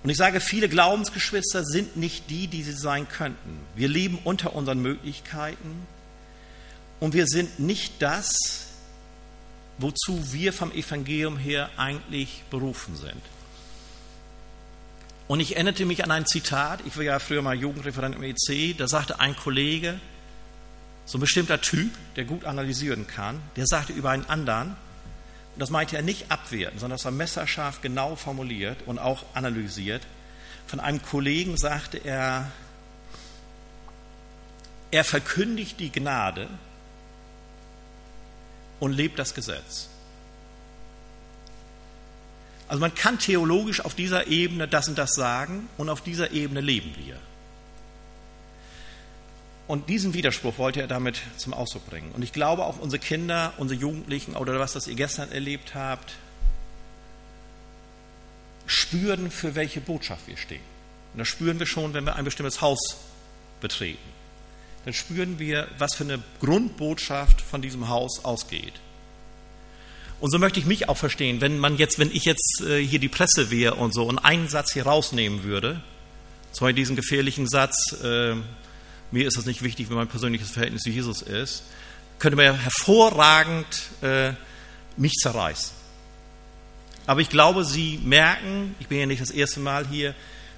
Und 0.01 0.09
ich 0.09 0.17
sage, 0.17 0.39
viele 0.39 0.67
Glaubensgeschwister 0.67 1.63
sind 1.63 1.95
nicht 1.95 2.29
die, 2.31 2.47
die 2.47 2.63
sie 2.63 2.73
sein 2.73 3.07
könnten. 3.07 3.59
Wir 3.75 3.87
leben 3.87 4.17
unter 4.23 4.55
unseren 4.55 4.81
Möglichkeiten 4.81 5.85
und 6.99 7.13
wir 7.13 7.27
sind 7.27 7.59
nicht 7.59 8.01
das, 8.01 8.67
wozu 9.77 10.31
wir 10.31 10.53
vom 10.53 10.71
Evangelium 10.71 11.37
her 11.37 11.69
eigentlich 11.77 12.43
berufen 12.49 12.95
sind. 12.95 13.21
Und 15.27 15.39
ich 15.39 15.55
erinnerte 15.55 15.85
mich 15.85 16.03
an 16.03 16.11
ein 16.11 16.25
Zitat, 16.25 16.81
ich 16.85 16.95
war 16.97 17.03
ja 17.03 17.19
früher 17.19 17.41
mal 17.41 17.55
Jugendreferent 17.55 18.15
im 18.15 18.23
EC, 18.23 18.77
da 18.77 18.87
sagte 18.87 19.19
ein 19.19 19.35
Kollege, 19.35 19.99
so 21.05 21.17
ein 21.17 21.21
bestimmter 21.21 21.61
Typ, 21.61 21.91
der 22.15 22.25
gut 22.25 22.45
analysieren 22.45 23.07
kann, 23.07 23.41
der 23.55 23.65
sagte 23.65 23.93
über 23.93 24.11
einen 24.11 24.25
anderen, 24.25 24.69
und 25.55 25.59
das 25.59 25.69
meinte 25.69 25.95
er 25.95 26.01
nicht 26.01 26.31
abwerten, 26.31 26.79
sondern 26.79 26.97
das 26.97 27.05
war 27.05 27.11
messerscharf 27.11 27.81
genau 27.81 28.15
formuliert 28.15 28.77
und 28.85 28.99
auch 28.99 29.23
analysiert. 29.33 30.01
Von 30.67 30.79
einem 30.79 31.01
Kollegen 31.01 31.57
sagte 31.57 31.97
er, 31.97 32.51
er 34.91 35.03
verkündigt 35.03 35.79
die 35.79 35.91
Gnade 35.91 36.49
und 38.79 38.93
lebt 38.93 39.19
das 39.19 39.33
Gesetz. 39.33 39.89
Also 42.67 42.81
man 42.81 42.95
kann 42.95 43.19
theologisch 43.19 43.81
auf 43.81 43.93
dieser 43.93 44.27
Ebene 44.27 44.67
das 44.67 44.87
und 44.87 44.97
das 44.97 45.11
sagen 45.13 45.69
und 45.77 45.89
auf 45.89 46.01
dieser 46.01 46.31
Ebene 46.31 46.61
leben 46.61 46.95
wir. 46.97 47.17
Und 49.67 49.89
diesen 49.89 50.13
Widerspruch 50.13 50.57
wollte 50.57 50.81
er 50.81 50.87
damit 50.87 51.19
zum 51.37 51.53
Ausdruck 51.53 51.87
bringen. 51.87 52.11
Und 52.11 52.23
ich 52.23 52.33
glaube 52.33 52.65
auch 52.65 52.79
unsere 52.79 52.99
Kinder, 52.99 53.53
unsere 53.57 53.79
Jugendlichen 53.79 54.35
oder 54.35 54.59
was, 54.59 54.73
das 54.73 54.87
ihr 54.87 54.95
gestern 54.95 55.31
erlebt 55.31 55.73
habt, 55.73 56.13
spüren, 58.67 59.31
für 59.31 59.55
welche 59.55 59.81
Botschaft 59.81 60.27
wir 60.27 60.37
stehen. 60.37 60.61
Und 61.13 61.19
das 61.19 61.27
spüren 61.27 61.59
wir 61.59 61.65
schon, 61.65 61.93
wenn 61.93 62.03
wir 62.03 62.15
ein 62.15 62.25
bestimmtes 62.25 62.61
Haus 62.61 62.97
betreten. 63.59 64.15
Dann 64.85 64.93
spüren 64.93 65.39
wir, 65.39 65.67
was 65.77 65.95
für 65.95 66.03
eine 66.03 66.21
Grundbotschaft 66.39 67.41
von 67.41 67.61
diesem 67.61 67.89
Haus 67.89 68.23
ausgeht. 68.23 68.73
Und 70.21 70.31
so 70.31 70.39
möchte 70.39 70.59
ich 70.59 70.65
mich 70.65 70.87
auch 70.87 70.97
verstehen, 70.97 71.41
wenn 71.41 71.59
man 71.59 71.77
jetzt, 71.77 71.99
wenn 71.99 72.09
ich 72.11 72.23
jetzt 72.23 72.61
äh, 72.61 72.81
hier 72.81 72.99
die 72.99 73.09
Presse 73.09 73.51
wäre 73.51 73.75
und 73.75 73.93
so 73.93 74.05
und 74.05 74.19
einen 74.19 74.47
Satz 74.47 74.71
hier 74.71 74.85
rausnehmen 74.85 75.43
würde, 75.43 75.81
Beispiel 76.51 76.73
diesen 76.73 76.95
gefährlichen 76.95 77.47
Satz, 77.47 77.75
äh, 78.01 78.35
mir 79.11 79.27
ist 79.27 79.37
es 79.37 79.45
nicht 79.45 79.61
wichtig, 79.61 79.89
wie 79.89 79.93
mein 79.93 80.07
persönliches 80.07 80.51
Verhältnis 80.51 80.83
zu 80.83 80.89
Jesus 80.89 81.21
ist, 81.21 81.63
könnte 82.17 82.37
man 82.37 82.45
ja 82.45 82.53
hervorragend 82.53 83.83
äh, 84.01 84.31
mich 84.95 85.13
zerreißen. 85.13 85.73
Aber 87.07 87.21
ich 87.21 87.29
glaube, 87.29 87.65
Sie 87.65 87.99
merken, 88.03 88.75
ich 88.79 88.87
bin 88.87 88.99
ja 88.99 89.05
nicht 89.05 89.21
das 89.21 89.31
erste 89.31 89.59
Mal 89.59 89.85
hier, 89.87 90.15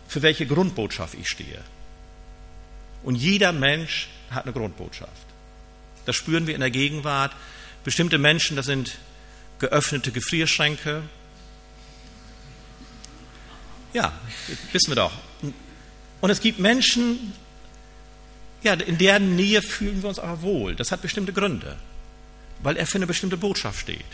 für 0.08 0.22
welche 0.22 0.46
Grundbotschaft 0.46 1.16
ich 1.16 1.28
stehe. 1.28 1.60
Und 3.04 3.16
jeder 3.16 3.52
Mensch 3.52 4.10
hat 4.30 4.44
eine 4.44 4.54
Grundbotschaft. 4.54 5.12
Das 6.06 6.16
spüren 6.16 6.48
wir 6.48 6.56
in 6.56 6.62
der 6.62 6.72
Gegenwart. 6.72 7.34
Bestimmte 7.84 8.18
Menschen, 8.18 8.56
das 8.56 8.66
sind 8.66 8.98
geöffnete 9.60 10.12
Gefrierschränke. 10.12 11.04
Ja, 13.94 14.14
wissen 14.72 14.90
wir 14.90 14.96
doch. 14.96 15.14
Und 16.22 16.30
es 16.30 16.42
gibt 16.42 16.60
Menschen, 16.60 17.34
ja, 18.64 18.74
in 18.74 18.98
deren 18.98 19.36
Nähe 19.36 19.62
fühlen 19.62 20.02
wir 20.02 20.10
uns 20.10 20.20
aber 20.20 20.42
wohl. 20.42 20.76
Das 20.76 20.92
hat 20.92 21.02
bestimmte 21.02 21.34
Gründe, 21.34 21.78
weil 22.62 22.78
er 22.78 22.86
für 22.86 22.98
eine 22.98 23.08
bestimmte 23.08 23.38
Botschaft 23.38 23.80
steht. 23.80 24.06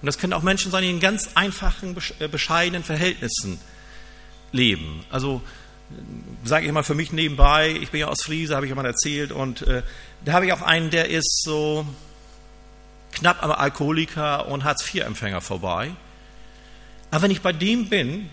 Und 0.00 0.06
das 0.06 0.18
können 0.18 0.32
auch 0.32 0.42
Menschen 0.42 0.70
sein, 0.70 0.82
die 0.82 0.90
in 0.90 1.00
ganz 1.00 1.30
einfachen, 1.34 1.96
äh, 2.18 2.28
bescheidenen 2.28 2.84
Verhältnissen 2.84 3.58
leben. 4.52 5.04
Also 5.10 5.42
sage 6.44 6.66
ich 6.66 6.72
mal 6.72 6.82
für 6.82 6.94
mich 6.94 7.12
nebenbei, 7.12 7.70
ich 7.70 7.90
bin 7.90 8.00
ja 8.00 8.08
aus 8.08 8.22
Friese, 8.22 8.54
habe 8.54 8.66
ich 8.66 8.70
ja 8.70 8.76
mal 8.76 8.86
erzählt, 8.86 9.32
und 9.32 9.62
äh, 9.62 9.82
da 10.24 10.32
habe 10.32 10.46
ich 10.46 10.52
auch 10.52 10.62
einen, 10.62 10.90
der 10.90 11.08
ist 11.08 11.42
so 11.42 11.86
knapp 13.12 13.42
am 13.42 13.52
Alkoholiker 13.52 14.48
und 14.48 14.64
Hartz-IV-Empfänger 14.64 15.40
vorbei. 15.40 15.92
Aber 17.10 17.22
wenn 17.22 17.30
ich 17.30 17.42
bei 17.42 17.52
dem 17.52 17.88
bin, 17.88 18.28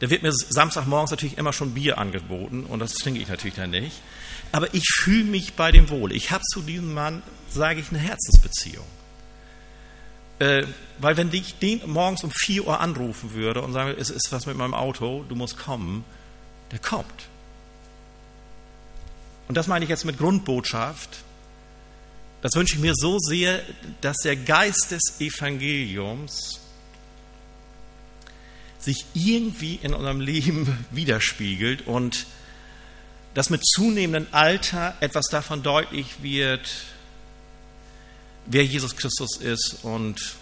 da 0.00 0.10
wird 0.10 0.22
mir 0.22 0.32
Samstagmorgens 0.32 1.10
natürlich 1.10 1.38
immer 1.38 1.52
schon 1.52 1.74
Bier 1.74 1.98
angeboten 1.98 2.64
und 2.64 2.80
das 2.80 2.94
trinke 2.94 3.20
ich 3.20 3.28
natürlich 3.28 3.54
dann 3.54 3.70
nicht. 3.70 4.00
Aber 4.50 4.72
ich 4.74 4.88
fühle 4.88 5.24
mich 5.24 5.54
bei 5.54 5.70
dem 5.70 5.90
wohl. 5.90 6.12
Ich 6.12 6.30
habe 6.30 6.42
zu 6.42 6.62
diesem 6.62 6.92
Mann, 6.92 7.22
sage 7.48 7.80
ich, 7.80 7.90
eine 7.90 7.98
Herzensbeziehung. 7.98 8.86
Äh, 10.38 10.64
weil 10.98 11.16
wenn 11.16 11.32
ich 11.32 11.58
den 11.58 11.82
morgens 11.86 12.24
um 12.24 12.30
4 12.30 12.66
Uhr 12.66 12.80
anrufen 12.80 13.34
würde 13.34 13.62
und 13.62 13.72
sage, 13.72 13.92
es 13.92 14.10
ist 14.10 14.32
was 14.32 14.46
mit 14.46 14.56
meinem 14.56 14.74
Auto, 14.74 15.24
du 15.28 15.36
musst 15.36 15.56
kommen, 15.56 16.04
der 16.72 16.78
kommt. 16.78 17.28
Und 19.48 19.54
das 19.54 19.66
meine 19.66 19.84
ich 19.84 19.88
jetzt 19.90 20.04
mit 20.04 20.18
Grundbotschaft. 20.18 21.18
Das 22.40 22.54
wünsche 22.54 22.74
ich 22.74 22.80
mir 22.80 22.94
so 22.96 23.18
sehr, 23.18 23.60
dass 24.00 24.16
der 24.18 24.34
Geist 24.34 24.90
des 24.90 25.20
Evangeliums 25.20 26.60
sich 28.78 29.04
irgendwie 29.14 29.78
in 29.82 29.94
unserem 29.94 30.20
Leben 30.20 30.84
widerspiegelt 30.90 31.86
und 31.86 32.26
dass 33.34 33.48
mit 33.48 33.64
zunehmendem 33.64 34.32
Alter 34.34 34.94
etwas 35.00 35.26
davon 35.26 35.62
deutlich 35.62 36.22
wird, 36.22 36.68
wer 38.46 38.64
Jesus 38.64 38.96
Christus 38.96 39.36
ist 39.36 39.78
und 39.82 40.36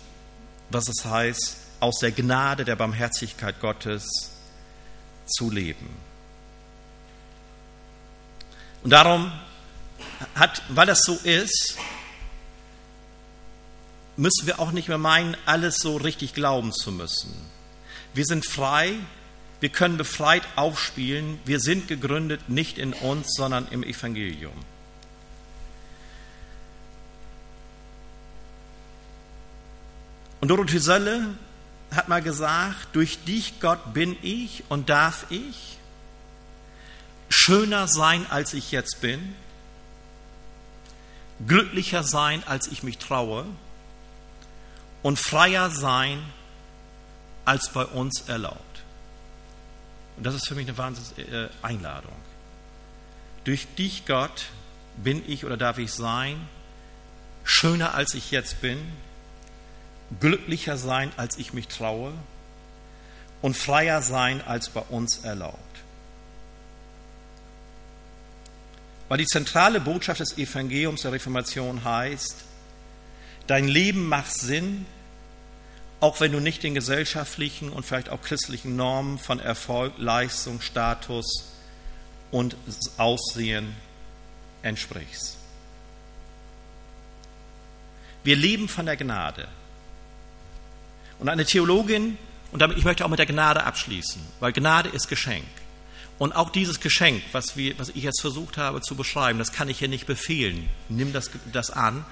was 0.71 0.89
es 0.89 1.05
heißt, 1.05 1.57
aus 1.81 1.99
der 1.99 2.13
Gnade 2.13 2.65
der 2.65 2.77
Barmherzigkeit 2.77 3.61
Gottes 3.61 4.31
zu 5.27 5.51
leben. 5.51 5.89
Und 8.83 8.91
darum 8.91 9.31
hat, 10.35 10.63
weil 10.69 10.87
das 10.87 11.01
so 11.03 11.15
ist, 11.15 11.77
müssen 14.17 14.47
wir 14.47 14.59
auch 14.59 14.73
nicht 14.73 14.89
mehr 14.89 14.99
meinen, 14.99 15.37
alles 15.47 15.77
so 15.77 15.97
richtig 15.97 16.35
glauben 16.35 16.73
zu 16.73 16.93
müssen. 16.93 17.35
Wir 18.15 18.25
sind 18.25 18.45
frei, 18.45 18.95
wir 19.61 19.69
können 19.69 19.99
befreit 19.99 20.43
aufspielen. 20.57 21.39
Wir 21.45 21.61
sind 21.61 21.87
gegründet 21.87 22.49
nicht 22.49 22.79
in 22.79 22.95
uns, 22.95 23.35
sondern 23.35 23.69
im 23.71 23.83
Evangelium. 23.83 24.55
Und 30.41 30.49
Dorothee 30.49 30.79
Sölle 30.79 31.35
hat 31.95 32.09
mal 32.09 32.23
gesagt, 32.23 32.89
durch 32.95 33.23
dich, 33.25 33.61
Gott, 33.61 33.93
bin 33.93 34.17
ich 34.23 34.65
und 34.71 34.89
darf 34.89 35.27
ich 35.29 35.77
schöner 37.51 37.89
sein, 37.89 38.27
als 38.31 38.55
ich 38.55 38.71
jetzt 38.71 39.01
bin, 39.01 39.35
glücklicher 41.49 42.05
sein, 42.05 42.45
als 42.47 42.69
ich 42.69 42.85
mich 42.85 42.99
traue 42.99 43.45
und 45.03 45.19
freier 45.19 45.69
sein, 45.69 46.23
als 47.45 47.71
bei 47.71 47.85
uns 47.85 48.21
erlaubt. 48.29 48.85
Und 50.17 50.27
das 50.27 50.37
ist 50.37 50.47
für 50.47 50.55
mich 50.55 50.69
eine 50.69 50.79
Wahnsinns-Einladung. 50.79 52.15
Durch 53.43 53.67
dich, 53.77 54.07
Gott, 54.07 54.45
bin 54.97 55.21
ich 55.29 55.45
oder 55.45 55.57
darf 55.57 55.79
ich 55.79 55.93
sein, 55.93 56.37
schöner 57.43 57.95
als 57.95 58.15
ich 58.15 58.31
jetzt 58.31 58.61
bin, 58.61 58.79
glücklicher 60.21 60.77
sein, 60.77 61.11
als 61.17 61.37
ich 61.37 61.53
mich 61.53 61.67
traue 61.67 62.13
und 63.43 63.57
freier 63.57 64.03
sein, 64.03 64.41
als 64.41 64.69
bei 64.69 64.83
uns 64.83 65.25
erlaubt. 65.25 65.70
Weil 69.11 69.19
die 69.19 69.27
zentrale 69.27 69.81
Botschaft 69.81 70.21
des 70.21 70.39
Evangeliums 70.39 71.03
der 71.03 71.11
Reformation 71.11 71.83
heißt, 71.83 72.45
dein 73.49 73.67
Leben 73.67 74.07
macht 74.09 74.33
Sinn, 74.33 74.87
auch 75.99 76.21
wenn 76.21 76.31
du 76.31 76.39
nicht 76.39 76.63
den 76.63 76.77
gesellschaftlichen 76.77 77.71
und 77.71 77.85
vielleicht 77.85 78.09
auch 78.09 78.23
christlichen 78.23 78.77
Normen 78.77 79.19
von 79.19 79.41
Erfolg, 79.41 79.95
Leistung, 79.99 80.61
Status 80.61 81.51
und 82.31 82.57
Aussehen 82.99 83.75
entsprichst. 84.63 85.37
Wir 88.23 88.37
leben 88.37 88.69
von 88.69 88.87
der 88.87 88.97
Gnade. 88.97 89.49
Und 91.19 91.29
eine 91.29 91.45
Theologin, 91.45 92.17
und 92.53 92.63
damit, 92.63 92.79
ich 92.79 92.85
möchte 92.85 93.05
auch 93.05 93.09
mit 93.09 93.19
der 93.19 93.27
Gnade 93.27 93.65
abschließen, 93.65 94.23
weil 94.39 94.53
Gnade 94.53 94.89
ist 94.91 95.09
Geschenk. 95.09 95.49
Und 96.21 96.37
auch 96.37 96.51
dieses 96.51 96.79
Geschenk, 96.79 97.25
was, 97.33 97.57
wir, 97.57 97.77
was 97.81 97.89
ich 97.89 98.05
jetzt 98.05 98.21
versucht 98.21 98.59
habe 98.59 98.81
zu 98.81 98.95
beschreiben, 98.95 99.41
das 99.41 99.51
kann 99.51 99.69
ich 99.69 99.81
hier 99.81 99.89
nicht 99.89 100.07
befehlen. 100.07 100.69
Nimm 100.89 101.13
das, 101.13 101.33
das 101.53 101.73
an. 101.73 102.05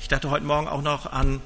Ich 0.00 0.08
dachte 0.08 0.30
heute 0.30 0.46
Morgen 0.46 0.66
auch 0.66 0.80
noch 0.80 1.12
an 1.12 1.42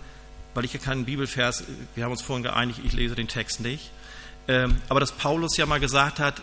weil 0.55 0.65
ich 0.65 0.73
hier 0.73 0.81
keinen 0.81 1.05
Bibelvers, 1.05 1.65
wir 1.95 2.05
haben 2.05 2.13
uns 2.13 2.23
vorhin 2.23 2.43
geeinigt, 2.43 2.81
ich 2.85 2.93
lese 2.93 3.15
den 3.15 3.29
Text 3.29 3.61
nicht, 3.61 3.91
ähm, 4.49 4.77
aber 4.89 5.01
dass 5.01 5.13
Paulus 5.13 5.57
ja 5.57 5.67
mal 5.67 5.81
gesagt 5.81 6.19
hat, 6.19 6.43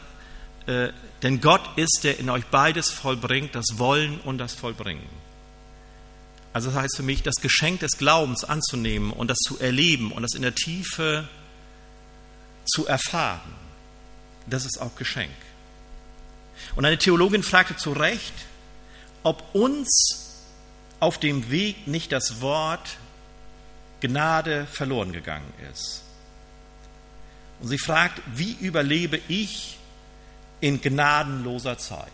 äh, 0.66 0.90
denn 1.22 1.42
Gott 1.42 1.62
ist, 1.78 2.02
der 2.04 2.20
in 2.20 2.30
euch 2.30 2.46
beides 2.46 2.90
vollbringt, 2.90 3.56
das 3.56 3.66
Wollen 3.78 4.20
und 4.22 4.38
das 4.38 4.54
Vollbringen. 4.54 5.08
Also 6.54 6.72
das 6.72 6.80
heißt 6.80 6.98
für 6.98 7.04
mich, 7.04 7.22
das 7.22 7.36
Geschenk 7.36 7.82
des 7.82 7.98
Glaubens 7.98 8.44
anzunehmen 8.44 9.12
und 9.12 9.30
das 9.30 9.38
zu 9.38 9.60
erleben 9.60 10.12
und 10.12 10.24
das 10.24 10.34
in 10.34 10.42
der 10.42 10.56
Tiefe 10.56 11.28
zu 12.66 12.88
erfahren. 12.88 13.56
das 14.48 14.66
ist 14.66 14.82
auch 14.82 14.96
Geschenk. 14.96 15.32
Und 16.76 16.86
eine 16.86 16.98
Theologin 16.98 17.44
fragte 17.44 17.76
zu 17.76 17.94
Recht, 17.94 18.34
ob 19.24 19.44
uns 19.54 20.44
auf 21.00 21.18
dem 21.20 21.50
Weg 21.50 21.88
nicht 21.88 22.12
das 22.12 22.42
Wort 22.42 22.98
Gnade 24.02 24.66
verloren 24.66 25.12
gegangen 25.12 25.52
ist. 25.72 26.04
Und 27.60 27.68
sie 27.68 27.78
fragt, 27.78 28.22
wie 28.34 28.56
überlebe 28.62 29.20
ich 29.28 29.78
in 30.62 30.80
gnadenloser 30.82 31.78
Zeit? 31.78 32.08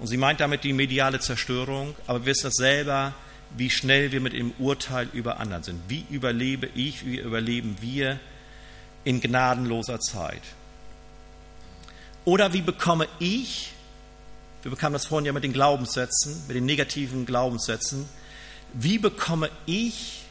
Und 0.00 0.08
sie 0.08 0.16
meint 0.16 0.40
damit 0.40 0.64
die 0.64 0.72
mediale 0.72 1.20
Zerstörung, 1.20 1.94
aber 2.08 2.20
wir 2.20 2.26
wissen 2.26 2.44
das 2.44 2.54
selber, 2.54 3.14
wie 3.56 3.70
schnell 3.70 4.10
wir 4.10 4.20
mit 4.20 4.32
dem 4.32 4.52
Urteil 4.58 5.08
über 5.12 5.38
anderen 5.38 5.62
sind. 5.62 5.80
Wie 5.88 6.04
überlebe 6.10 6.68
ich, 6.74 7.06
wie 7.06 7.18
überleben 7.18 7.76
wir 7.80 8.18
in 9.04 9.20
gnadenloser 9.20 10.00
Zeit? 10.00 10.42
Oder 12.24 12.52
wie 12.52 12.62
bekomme 12.62 13.08
ich, 13.18 13.72
wir 14.62 14.70
bekamen 14.70 14.92
das 14.92 15.06
vorhin 15.06 15.26
ja 15.26 15.32
mit 15.32 15.44
den 15.44 15.52
Glaubenssätzen, 15.52 16.46
mit 16.46 16.56
den 16.56 16.64
negativen 16.64 17.26
Glaubenssätzen, 17.26 18.08
wie 18.74 18.98
bekomme 18.98 19.50
ich 19.66 20.22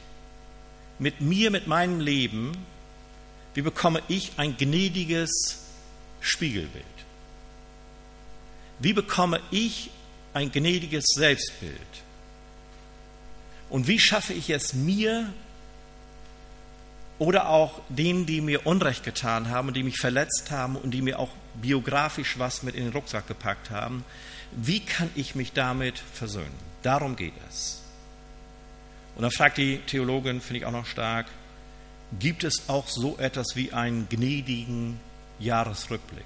mit 1.00 1.20
mir, 1.20 1.52
mit 1.52 1.68
meinem 1.68 2.00
Leben, 2.00 2.54
wie 3.54 3.62
bekomme 3.62 4.02
ich 4.08 4.34
ein 4.38 4.56
gnädiges 4.58 5.60
Spiegelbild? 6.22 6.86
Wie 8.80 8.94
bekomme 8.94 9.42
ich 9.52 9.92
ein 10.34 10.52
gnädiges 10.52 11.06
Selbstbild? 11.14 11.76
Und 13.70 13.88
wie 13.88 14.00
schaffe 14.00 14.34
ich 14.34 14.50
es 14.50 14.74
mir 14.74 15.32
oder 17.20 17.50
auch 17.50 17.82
denen, 17.90 18.26
die 18.26 18.42
mir 18.42 18.66
Unrecht 18.66 19.04
getan 19.04 19.50
haben 19.50 19.68
und 19.68 19.76
die 19.76 19.84
mich 19.84 19.98
verletzt 19.98 20.50
haben 20.52 20.76
und 20.76 20.92
die 20.92 21.02
mir 21.02 21.20
auch 21.20 21.30
biografisch 21.56 22.40
was 22.40 22.64
mit 22.64 22.76
in 22.76 22.86
den 22.86 22.94
Rucksack 22.94 23.28
gepackt 23.28 23.70
haben, 23.70 24.04
wie 24.52 24.82
kann 24.82 25.10
ich 25.16 25.36
mich 25.36 25.54
damit 25.54 26.00
versöhnen? 26.00 26.72
Darum 26.82 27.16
geht 27.16 27.34
es. 27.50 27.82
Und 29.16 29.24
dann 29.24 29.32
fragt 29.32 29.58
die 29.58 29.80
Theologin, 29.80 30.42
finde 30.42 30.60
ich 30.60 30.66
auch 30.66 30.72
noch 30.72 30.86
stark, 30.86 31.28
gibt 32.20 32.44
es 32.44 32.70
auch 32.70 32.88
so 32.88 33.18
etwas 33.18 33.56
wie 33.56 33.72
einen 33.74 34.08
gnädigen 34.10 35.00
Jahresrückblick? 35.40 36.26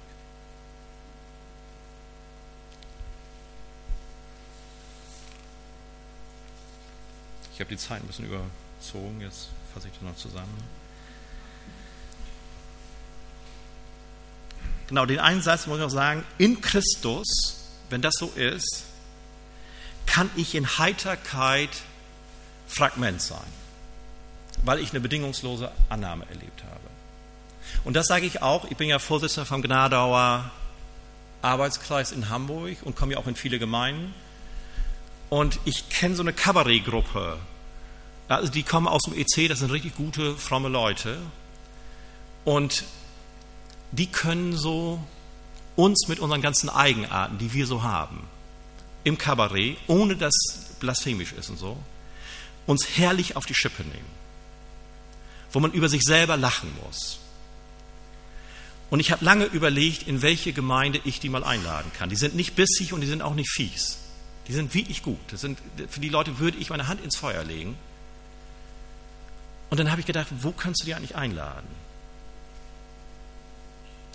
Ich 7.54 7.60
habe 7.60 7.70
die 7.70 7.78
Zeit 7.78 8.02
ein 8.02 8.06
bisschen 8.06 8.26
überzogen, 8.26 9.20
jetzt 9.20 9.48
fasse 9.72 9.88
ich 9.88 9.94
das 9.94 10.02
noch 10.02 10.16
zusammen. 10.16 10.85
Genau, 14.88 15.06
den 15.06 15.18
einen 15.18 15.42
Satz 15.42 15.66
muss 15.66 15.78
ich 15.78 15.82
noch 15.82 15.90
sagen, 15.90 16.24
in 16.38 16.60
Christus, 16.60 17.26
wenn 17.90 18.02
das 18.02 18.14
so 18.18 18.26
ist, 18.34 18.84
kann 20.06 20.30
ich 20.36 20.54
in 20.54 20.78
Heiterkeit 20.78 21.70
Fragment 22.68 23.20
sein, 23.20 23.38
weil 24.64 24.80
ich 24.80 24.90
eine 24.90 25.00
bedingungslose 25.00 25.70
Annahme 25.88 26.26
erlebt 26.28 26.62
habe. 26.62 26.80
Und 27.84 27.94
das 27.94 28.06
sage 28.06 28.26
ich 28.26 28.42
auch, 28.42 28.64
ich 28.70 28.76
bin 28.76 28.88
ja 28.88 28.98
Vorsitzender 28.98 29.46
vom 29.46 29.62
Gnadauer 29.62 30.50
Arbeitskreis 31.42 32.12
in 32.12 32.28
Hamburg 32.28 32.78
und 32.82 32.96
komme 32.96 33.12
ja 33.12 33.18
auch 33.18 33.26
in 33.26 33.36
viele 33.36 33.58
Gemeinden. 33.58 34.14
Und 35.28 35.58
ich 35.64 35.88
kenne 35.88 36.14
so 36.14 36.22
eine 36.22 36.32
Kabarettgruppe. 36.32 37.38
Also 38.28 38.50
die 38.50 38.62
kommen 38.62 38.88
aus 38.88 39.02
dem 39.02 39.14
EC, 39.14 39.48
das 39.48 39.60
sind 39.60 39.70
richtig 39.70 39.96
gute, 39.96 40.36
fromme 40.36 40.68
Leute. 40.68 41.18
Und 42.44 42.84
die 43.92 44.06
können 44.06 44.56
so 44.56 45.00
uns 45.76 46.08
mit 46.08 46.18
unseren 46.18 46.42
ganzen 46.42 46.68
Eigenarten, 46.68 47.38
die 47.38 47.52
wir 47.52 47.66
so 47.66 47.82
haben, 47.82 48.26
im 49.04 49.18
Kabarett, 49.18 49.76
ohne 49.86 50.16
dass 50.16 50.34
blasphemisch 50.80 51.32
ist 51.32 51.50
und 51.50 51.58
so, 51.58 51.76
uns 52.66 52.96
herrlich 52.96 53.36
auf 53.36 53.46
die 53.46 53.54
Schippe 53.54 53.82
nehmen. 53.82 54.16
Wo 55.52 55.60
man 55.60 55.72
über 55.72 55.88
sich 55.88 56.02
selber 56.02 56.36
lachen 56.36 56.70
muss. 56.84 57.20
Und 58.90 59.00
ich 59.00 59.10
habe 59.10 59.24
lange 59.24 59.44
überlegt, 59.46 60.06
in 60.06 60.22
welche 60.22 60.52
Gemeinde 60.52 61.00
ich 61.04 61.20
die 61.20 61.28
mal 61.28 61.44
einladen 61.44 61.90
kann. 61.96 62.10
Die 62.10 62.16
sind 62.16 62.34
nicht 62.34 62.54
bissig 62.54 62.92
und 62.92 63.00
die 63.00 63.06
sind 63.06 63.22
auch 63.22 63.34
nicht 63.34 63.50
fies. 63.50 63.98
Die 64.48 64.52
sind 64.52 64.74
wirklich 64.74 65.02
gut. 65.02 65.18
Das 65.28 65.40
sind, 65.40 65.58
für 65.88 66.00
die 66.00 66.08
Leute 66.08 66.38
würde 66.38 66.58
ich 66.58 66.70
meine 66.70 66.88
Hand 66.88 67.02
ins 67.04 67.16
Feuer 67.16 67.42
legen. 67.42 67.76
Und 69.70 69.80
dann 69.80 69.90
habe 69.90 70.00
ich 70.00 70.06
gedacht, 70.06 70.28
wo 70.40 70.52
kannst 70.52 70.82
du 70.82 70.86
die 70.86 70.94
eigentlich 70.94 71.16
einladen? 71.16 71.66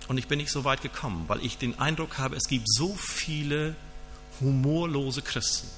Und 0.08 0.18
ich 0.18 0.26
bin 0.28 0.38
nicht 0.38 0.50
so 0.50 0.64
weit 0.64 0.82
gekommen, 0.82 1.24
weil 1.28 1.44
ich 1.44 1.58
den 1.58 1.78
Eindruck 1.78 2.18
habe, 2.18 2.36
es 2.36 2.44
gibt 2.44 2.68
so 2.68 2.94
viele 2.96 3.76
humorlose 4.40 5.22
Christen. 5.22 5.68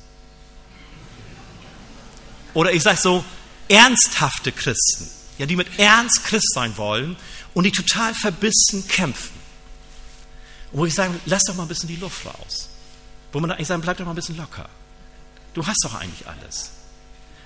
Oder 2.55 2.73
ich 2.73 2.83
sage 2.83 2.99
so, 2.99 3.25
ernsthafte 3.69 4.53
Christen, 4.53 5.11
ja, 5.39 5.47
die 5.47 5.57
mit 5.57 5.79
Ernst 5.79 6.25
Christ 6.25 6.53
sein 6.55 6.77
wollen 6.77 7.17
und 7.53 7.65
die 7.65 7.73
total 7.73 8.15
verbissen 8.15 8.87
kämpfen. 8.89 9.39
Und 10.73 10.81
wo 10.81 10.87
ich 10.87 10.95
sage, 10.95 11.15
lass 11.27 11.45
doch 11.45 11.55
mal 11.55 11.63
ein 11.65 11.69
bisschen 11.69 11.89
die 11.89 11.97
Luft 11.97 12.25
raus. 12.27 12.69
Wo 13.33 13.41
man 13.41 13.51
eigentlich 13.51 13.69
sagen, 13.69 13.83
bleib 13.83 13.97
doch 13.97 14.05
mal 14.05 14.13
ein 14.13 14.17
bisschen 14.17 14.37
locker. 14.37 14.69
Du 15.55 15.67
hast 15.67 15.85
doch 15.85 15.95
eigentlich 15.95 16.27
alles. 16.27 16.71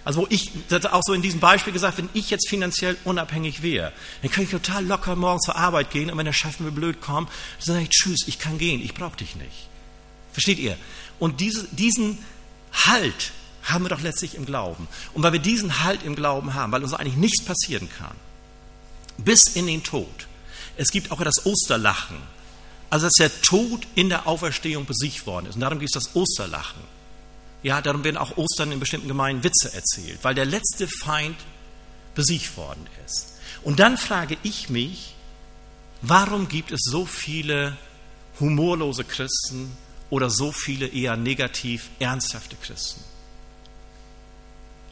Also 0.04 0.22
wo 0.22 0.26
ich, 0.30 0.50
das 0.68 0.86
auch 0.86 1.02
so 1.04 1.12
in 1.12 1.22
diesem 1.22 1.40
Beispiel 1.40 1.72
gesagt, 1.72 1.98
wenn 1.98 2.08
ich 2.14 2.30
jetzt 2.30 2.48
finanziell 2.48 2.96
unabhängig 3.04 3.62
wäre, 3.62 3.92
dann 4.22 4.30
könnte 4.30 4.56
ich 4.56 4.62
total 4.62 4.84
locker 4.86 5.16
morgens 5.16 5.42
zur 5.42 5.56
Arbeit 5.56 5.90
gehen 5.90 6.10
und 6.10 6.16
wenn 6.16 6.24
der 6.24 6.32
Chef 6.32 6.60
mir 6.60 6.70
blöd 6.70 7.00
kommt, 7.00 7.28
dann 7.58 7.74
sage 7.74 7.82
ich, 7.82 7.90
tschüss, 7.90 8.20
ich 8.26 8.38
kann 8.38 8.58
gehen, 8.58 8.82
ich 8.82 8.94
brauche 8.94 9.16
dich 9.16 9.36
nicht. 9.36 9.68
Versteht 10.32 10.58
ihr? 10.58 10.76
Und 11.18 11.40
diese, 11.40 11.66
diesen 11.72 12.18
Halt 12.72 13.32
haben 13.64 13.84
wir 13.84 13.88
doch 13.88 14.00
letztlich 14.00 14.34
im 14.34 14.46
Glauben. 14.46 14.88
Und 15.14 15.22
weil 15.22 15.32
wir 15.32 15.40
diesen 15.40 15.82
Halt 15.84 16.02
im 16.02 16.14
Glauben 16.14 16.54
haben, 16.54 16.72
weil 16.72 16.82
uns 16.82 16.94
eigentlich 16.94 17.16
nichts 17.16 17.44
passieren 17.44 17.88
kann, 17.98 18.16
bis 19.18 19.48
in 19.48 19.66
den 19.66 19.82
Tod. 19.82 20.26
Es 20.76 20.90
gibt 20.90 21.10
auch 21.10 21.22
das 21.22 21.44
Osterlachen. 21.44 22.16
Also 22.90 23.06
dass 23.06 23.14
der 23.14 23.42
Tod 23.42 23.86
in 23.94 24.08
der 24.08 24.26
Auferstehung 24.26 24.86
besiegt 24.86 25.26
worden 25.26 25.46
ist. 25.46 25.56
Und 25.56 25.60
darum 25.60 25.78
gibt 25.78 25.94
es 25.94 26.02
das 26.02 26.14
Osterlachen. 26.16 26.80
Ja, 27.62 27.80
darum 27.80 28.04
werden 28.04 28.16
auch 28.16 28.36
Ostern 28.36 28.72
in 28.72 28.80
bestimmten 28.80 29.08
Gemeinden 29.08 29.44
Witze 29.44 29.72
erzählt, 29.74 30.20
weil 30.22 30.34
der 30.34 30.44
letzte 30.44 30.86
Feind 30.86 31.36
besiegt 32.14 32.56
worden 32.56 32.86
ist. 33.06 33.34
Und 33.62 33.80
dann 33.80 33.98
frage 33.98 34.36
ich 34.42 34.70
mich, 34.70 35.14
warum 36.02 36.48
gibt 36.48 36.70
es 36.70 36.80
so 36.84 37.04
viele 37.04 37.76
humorlose 38.38 39.04
Christen 39.04 39.76
oder 40.10 40.30
so 40.30 40.52
viele 40.52 40.86
eher 40.86 41.16
negativ 41.16 41.90
ernsthafte 41.98 42.56
Christen? 42.62 43.02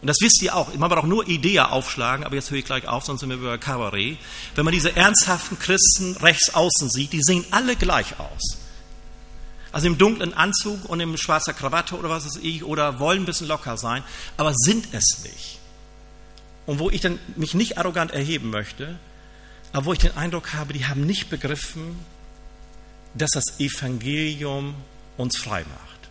Und 0.02 0.08
das 0.08 0.18
wisst 0.20 0.42
ihr 0.42 0.54
auch. 0.54 0.74
Man 0.74 0.92
auch 0.92 1.04
nur 1.04 1.26
Idee 1.26 1.60
aufschlagen, 1.60 2.24
aber 2.24 2.34
jetzt 2.34 2.50
höre 2.50 2.58
ich 2.58 2.64
gleich 2.64 2.86
auf, 2.86 3.04
sonst 3.04 3.20
sind 3.20 3.30
wir 3.30 3.36
über 3.36 3.58
Kabarett. 3.58 4.18
Wenn 4.54 4.64
man 4.64 4.74
diese 4.74 4.94
ernsthaften 4.94 5.58
Christen 5.58 6.16
rechts 6.18 6.54
außen 6.54 6.90
sieht, 6.90 7.12
die 7.12 7.22
sehen 7.22 7.44
alle 7.50 7.76
gleich 7.76 8.18
aus. 8.18 8.58
Also 9.76 9.88
im 9.88 9.98
dunklen 9.98 10.32
Anzug 10.32 10.86
und 10.86 11.00
im 11.00 11.18
schwarzer 11.18 11.52
Krawatte 11.52 11.98
oder 11.98 12.08
was 12.08 12.24
weiß 12.24 12.38
ich, 12.40 12.64
oder 12.64 12.98
wollen 12.98 13.18
ein 13.18 13.24
bisschen 13.26 13.46
locker 13.46 13.76
sein, 13.76 14.02
aber 14.38 14.54
sind 14.54 14.88
es 14.92 15.18
nicht. 15.22 15.58
Und 16.64 16.78
wo 16.78 16.88
ich 16.88 17.02
dann 17.02 17.18
mich 17.36 17.52
nicht 17.52 17.76
arrogant 17.76 18.10
erheben 18.10 18.48
möchte, 18.48 18.98
aber 19.74 19.84
wo 19.84 19.92
ich 19.92 19.98
den 19.98 20.16
Eindruck 20.16 20.54
habe, 20.54 20.72
die 20.72 20.86
haben 20.86 21.04
nicht 21.04 21.28
begriffen, 21.28 21.98
dass 23.12 23.32
das 23.32 23.60
Evangelium 23.60 24.76
uns 25.18 25.36
frei 25.36 25.60
macht. 25.64 26.08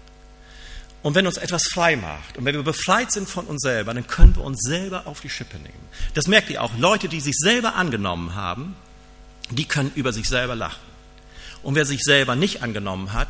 Und 1.02 1.16
wenn 1.16 1.26
uns 1.26 1.38
etwas 1.38 1.64
frei 1.74 1.96
macht 1.96 2.38
und 2.38 2.46
wenn 2.46 2.54
wir 2.54 2.62
befreit 2.62 3.12
sind 3.12 3.28
von 3.28 3.48
uns 3.48 3.64
selber, 3.64 3.96
dann 3.96 4.06
können 4.06 4.36
wir 4.36 4.44
uns 4.44 4.60
selber 4.62 5.08
auf 5.08 5.22
die 5.22 5.30
Schippe 5.32 5.58
nehmen. 5.58 5.90
Das 6.14 6.28
merkt 6.28 6.52
ihr 6.52 6.62
auch. 6.62 6.78
Leute, 6.78 7.10
die 7.10 7.20
sich 7.20 7.36
selber 7.36 7.74
angenommen 7.74 8.36
haben, 8.36 8.76
die 9.50 9.66
können 9.66 9.92
über 9.96 10.14
sich 10.14 10.30
selber 10.30 10.54
lachen. 10.54 10.86
Und 11.64 11.74
wer 11.74 11.86
sich 11.88 12.04
selber 12.04 12.36
nicht 12.36 12.62
angenommen 12.62 13.12
hat, 13.12 13.30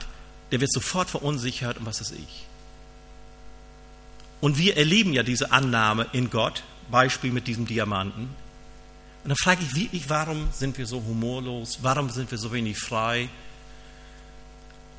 der 0.51 0.61
wird 0.61 0.71
sofort 0.71 1.09
verunsichert 1.09 1.77
und 1.77 1.85
was 1.85 2.01
ist 2.01 2.11
ich. 2.11 2.45
Und 4.41 4.57
wir 4.57 4.77
erleben 4.77 5.13
ja 5.13 5.23
diese 5.23 5.51
Annahme 5.51 6.07
in 6.13 6.29
Gott, 6.29 6.63
Beispiel 6.91 7.31
mit 7.31 7.47
diesem 7.47 7.65
Diamanten. 7.65 8.29
Und 9.23 9.29
dann 9.29 9.37
frage 9.37 9.63
ich 9.63 9.75
wirklich, 9.75 10.09
warum 10.09 10.49
sind 10.51 10.77
wir 10.77 10.85
so 10.85 10.97
humorlos? 11.03 11.79
Warum 11.81 12.09
sind 12.11 12.29
wir 12.29 12.37
so 12.37 12.51
wenig 12.51 12.77
frei? 12.77 13.27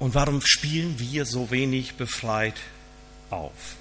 Und 0.01 0.15
warum 0.15 0.41
spielen 0.45 0.99
wir 0.99 1.25
so 1.25 1.51
wenig 1.51 1.95
befreit 1.95 2.57
auf? 3.31 3.77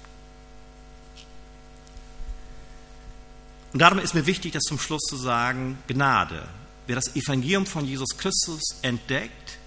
Und 3.72 3.80
darum 3.80 3.98
ist 3.98 4.14
mir 4.14 4.24
wichtig, 4.24 4.52
das 4.52 4.62
zum 4.62 4.78
Schluss 4.78 5.02
zu 5.02 5.16
sagen, 5.16 5.78
Gnade. 5.88 6.46
Wer 6.86 6.94
das 6.94 7.16
Evangelium 7.16 7.66
von 7.66 7.84
Jesus 7.84 8.16
Christus 8.16 8.62
entdeckt, 8.82 9.58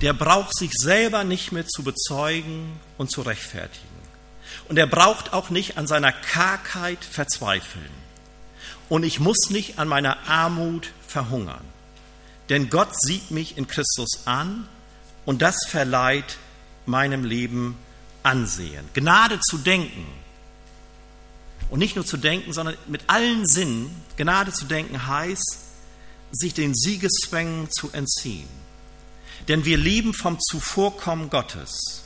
der 0.00 0.12
braucht 0.12 0.56
sich 0.56 0.70
selber 0.72 1.24
nicht 1.24 1.52
mehr 1.52 1.66
zu 1.66 1.82
bezeugen 1.82 2.80
und 2.96 3.10
zu 3.10 3.22
rechtfertigen. 3.22 3.86
Und 4.68 4.78
er 4.78 4.86
braucht 4.86 5.32
auch 5.32 5.50
nicht 5.50 5.76
an 5.78 5.86
seiner 5.86 6.12
Kargheit 6.12 7.04
verzweifeln. 7.04 7.90
Und 8.88 9.04
ich 9.04 9.20
muss 9.20 9.50
nicht 9.50 9.78
an 9.78 9.88
meiner 9.88 10.28
Armut 10.28 10.92
verhungern. 11.06 11.64
denn 12.48 12.68
Gott 12.68 12.88
sieht 13.00 13.30
mich 13.30 13.56
in 13.56 13.68
Christus 13.68 14.22
an 14.24 14.66
und 15.24 15.40
das 15.40 15.56
verleiht 15.68 16.38
meinem 16.84 17.24
Leben 17.24 17.76
Ansehen. 18.22 18.86
Gnade 18.92 19.40
zu 19.40 19.56
denken. 19.58 20.06
Und 21.70 21.78
nicht 21.78 21.96
nur 21.96 22.04
zu 22.04 22.16
denken, 22.16 22.52
sondern 22.52 22.76
mit 22.88 23.02
allen 23.06 23.46
Sinnen. 23.46 24.02
Gnade 24.16 24.52
zu 24.52 24.66
denken 24.66 25.06
heißt, 25.06 25.58
sich 26.32 26.52
den 26.52 26.74
Siegeszwängen 26.74 27.70
zu 27.70 27.90
entziehen. 27.92 28.48
Denn 29.50 29.64
wir 29.64 29.78
leben 29.78 30.14
vom 30.14 30.38
Zuvorkommen 30.38 31.28
Gottes. 31.28 32.04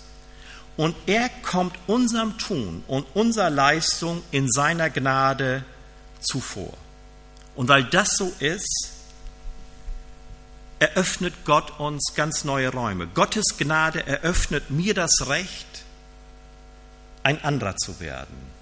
Und 0.78 0.96
er 1.04 1.28
kommt 1.28 1.76
unserem 1.86 2.38
Tun 2.38 2.82
und 2.88 3.06
unserer 3.12 3.50
Leistung 3.50 4.22
in 4.30 4.50
seiner 4.50 4.88
Gnade 4.88 5.62
zuvor. 6.20 6.72
Und 7.54 7.68
weil 7.68 7.84
das 7.84 8.16
so 8.16 8.32
ist, 8.38 8.92
eröffnet 10.78 11.34
Gott 11.44 11.78
uns 11.78 12.14
ganz 12.14 12.44
neue 12.44 12.70
Räume. 12.70 13.08
Gottes 13.08 13.58
Gnade 13.58 14.06
eröffnet 14.06 14.70
mir 14.70 14.94
das 14.94 15.28
Recht, 15.28 15.84
ein 17.24 17.44
anderer 17.44 17.76
zu 17.76 18.00
werden. 18.00 18.54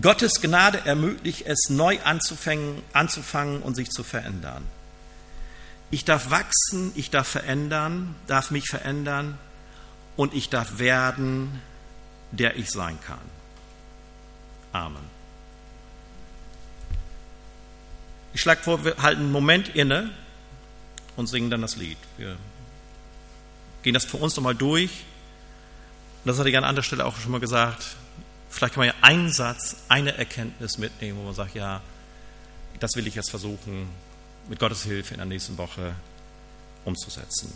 Gottes 0.00 0.40
Gnade 0.40 0.82
ermöglicht 0.84 1.42
es, 1.44 1.70
neu 1.70 1.98
anzufangen, 2.04 2.82
anzufangen 2.92 3.62
und 3.62 3.74
sich 3.74 3.90
zu 3.90 4.04
verändern. 4.04 4.64
Ich 5.90 6.04
darf 6.04 6.30
wachsen, 6.30 6.92
ich 6.94 7.10
darf 7.10 7.26
verändern, 7.26 8.14
darf 8.26 8.50
mich 8.50 8.66
verändern 8.66 9.38
und 10.16 10.34
ich 10.34 10.50
darf 10.50 10.78
werden, 10.78 11.62
der 12.30 12.56
ich 12.56 12.70
sein 12.70 12.98
kann. 13.06 13.18
Amen. 14.72 15.18
Ich 18.34 18.42
schlage 18.42 18.62
vor, 18.62 18.84
wir 18.84 18.96
halten 18.98 19.22
einen 19.22 19.32
Moment 19.32 19.68
inne 19.70 20.10
und 21.16 21.26
singen 21.26 21.50
dann 21.50 21.62
das 21.62 21.76
Lied. 21.76 21.98
Wir 22.18 22.36
gehen 23.82 23.94
das 23.94 24.04
für 24.04 24.18
uns 24.18 24.36
nochmal 24.36 24.54
durch. 24.54 24.90
das 26.24 26.38
hatte 26.38 26.50
ich 26.50 26.56
an 26.56 26.64
anderer 26.64 26.84
Stelle 26.84 27.06
auch 27.06 27.16
schon 27.16 27.32
mal 27.32 27.40
gesagt. 27.40 27.96
Vielleicht 28.50 28.74
kann 28.74 28.82
man 28.82 28.88
ja 28.88 28.94
einen 29.02 29.32
Satz, 29.32 29.76
eine 29.88 30.16
Erkenntnis 30.16 30.78
mitnehmen, 30.78 31.18
wo 31.18 31.24
man 31.24 31.34
sagt, 31.34 31.54
ja, 31.54 31.80
das 32.80 32.96
will 32.96 33.06
ich 33.06 33.14
jetzt 33.14 33.30
versuchen, 33.30 33.88
mit 34.48 34.58
Gottes 34.58 34.84
Hilfe 34.84 35.14
in 35.14 35.18
der 35.18 35.26
nächsten 35.26 35.56
Woche 35.58 35.94
umzusetzen. 36.84 37.52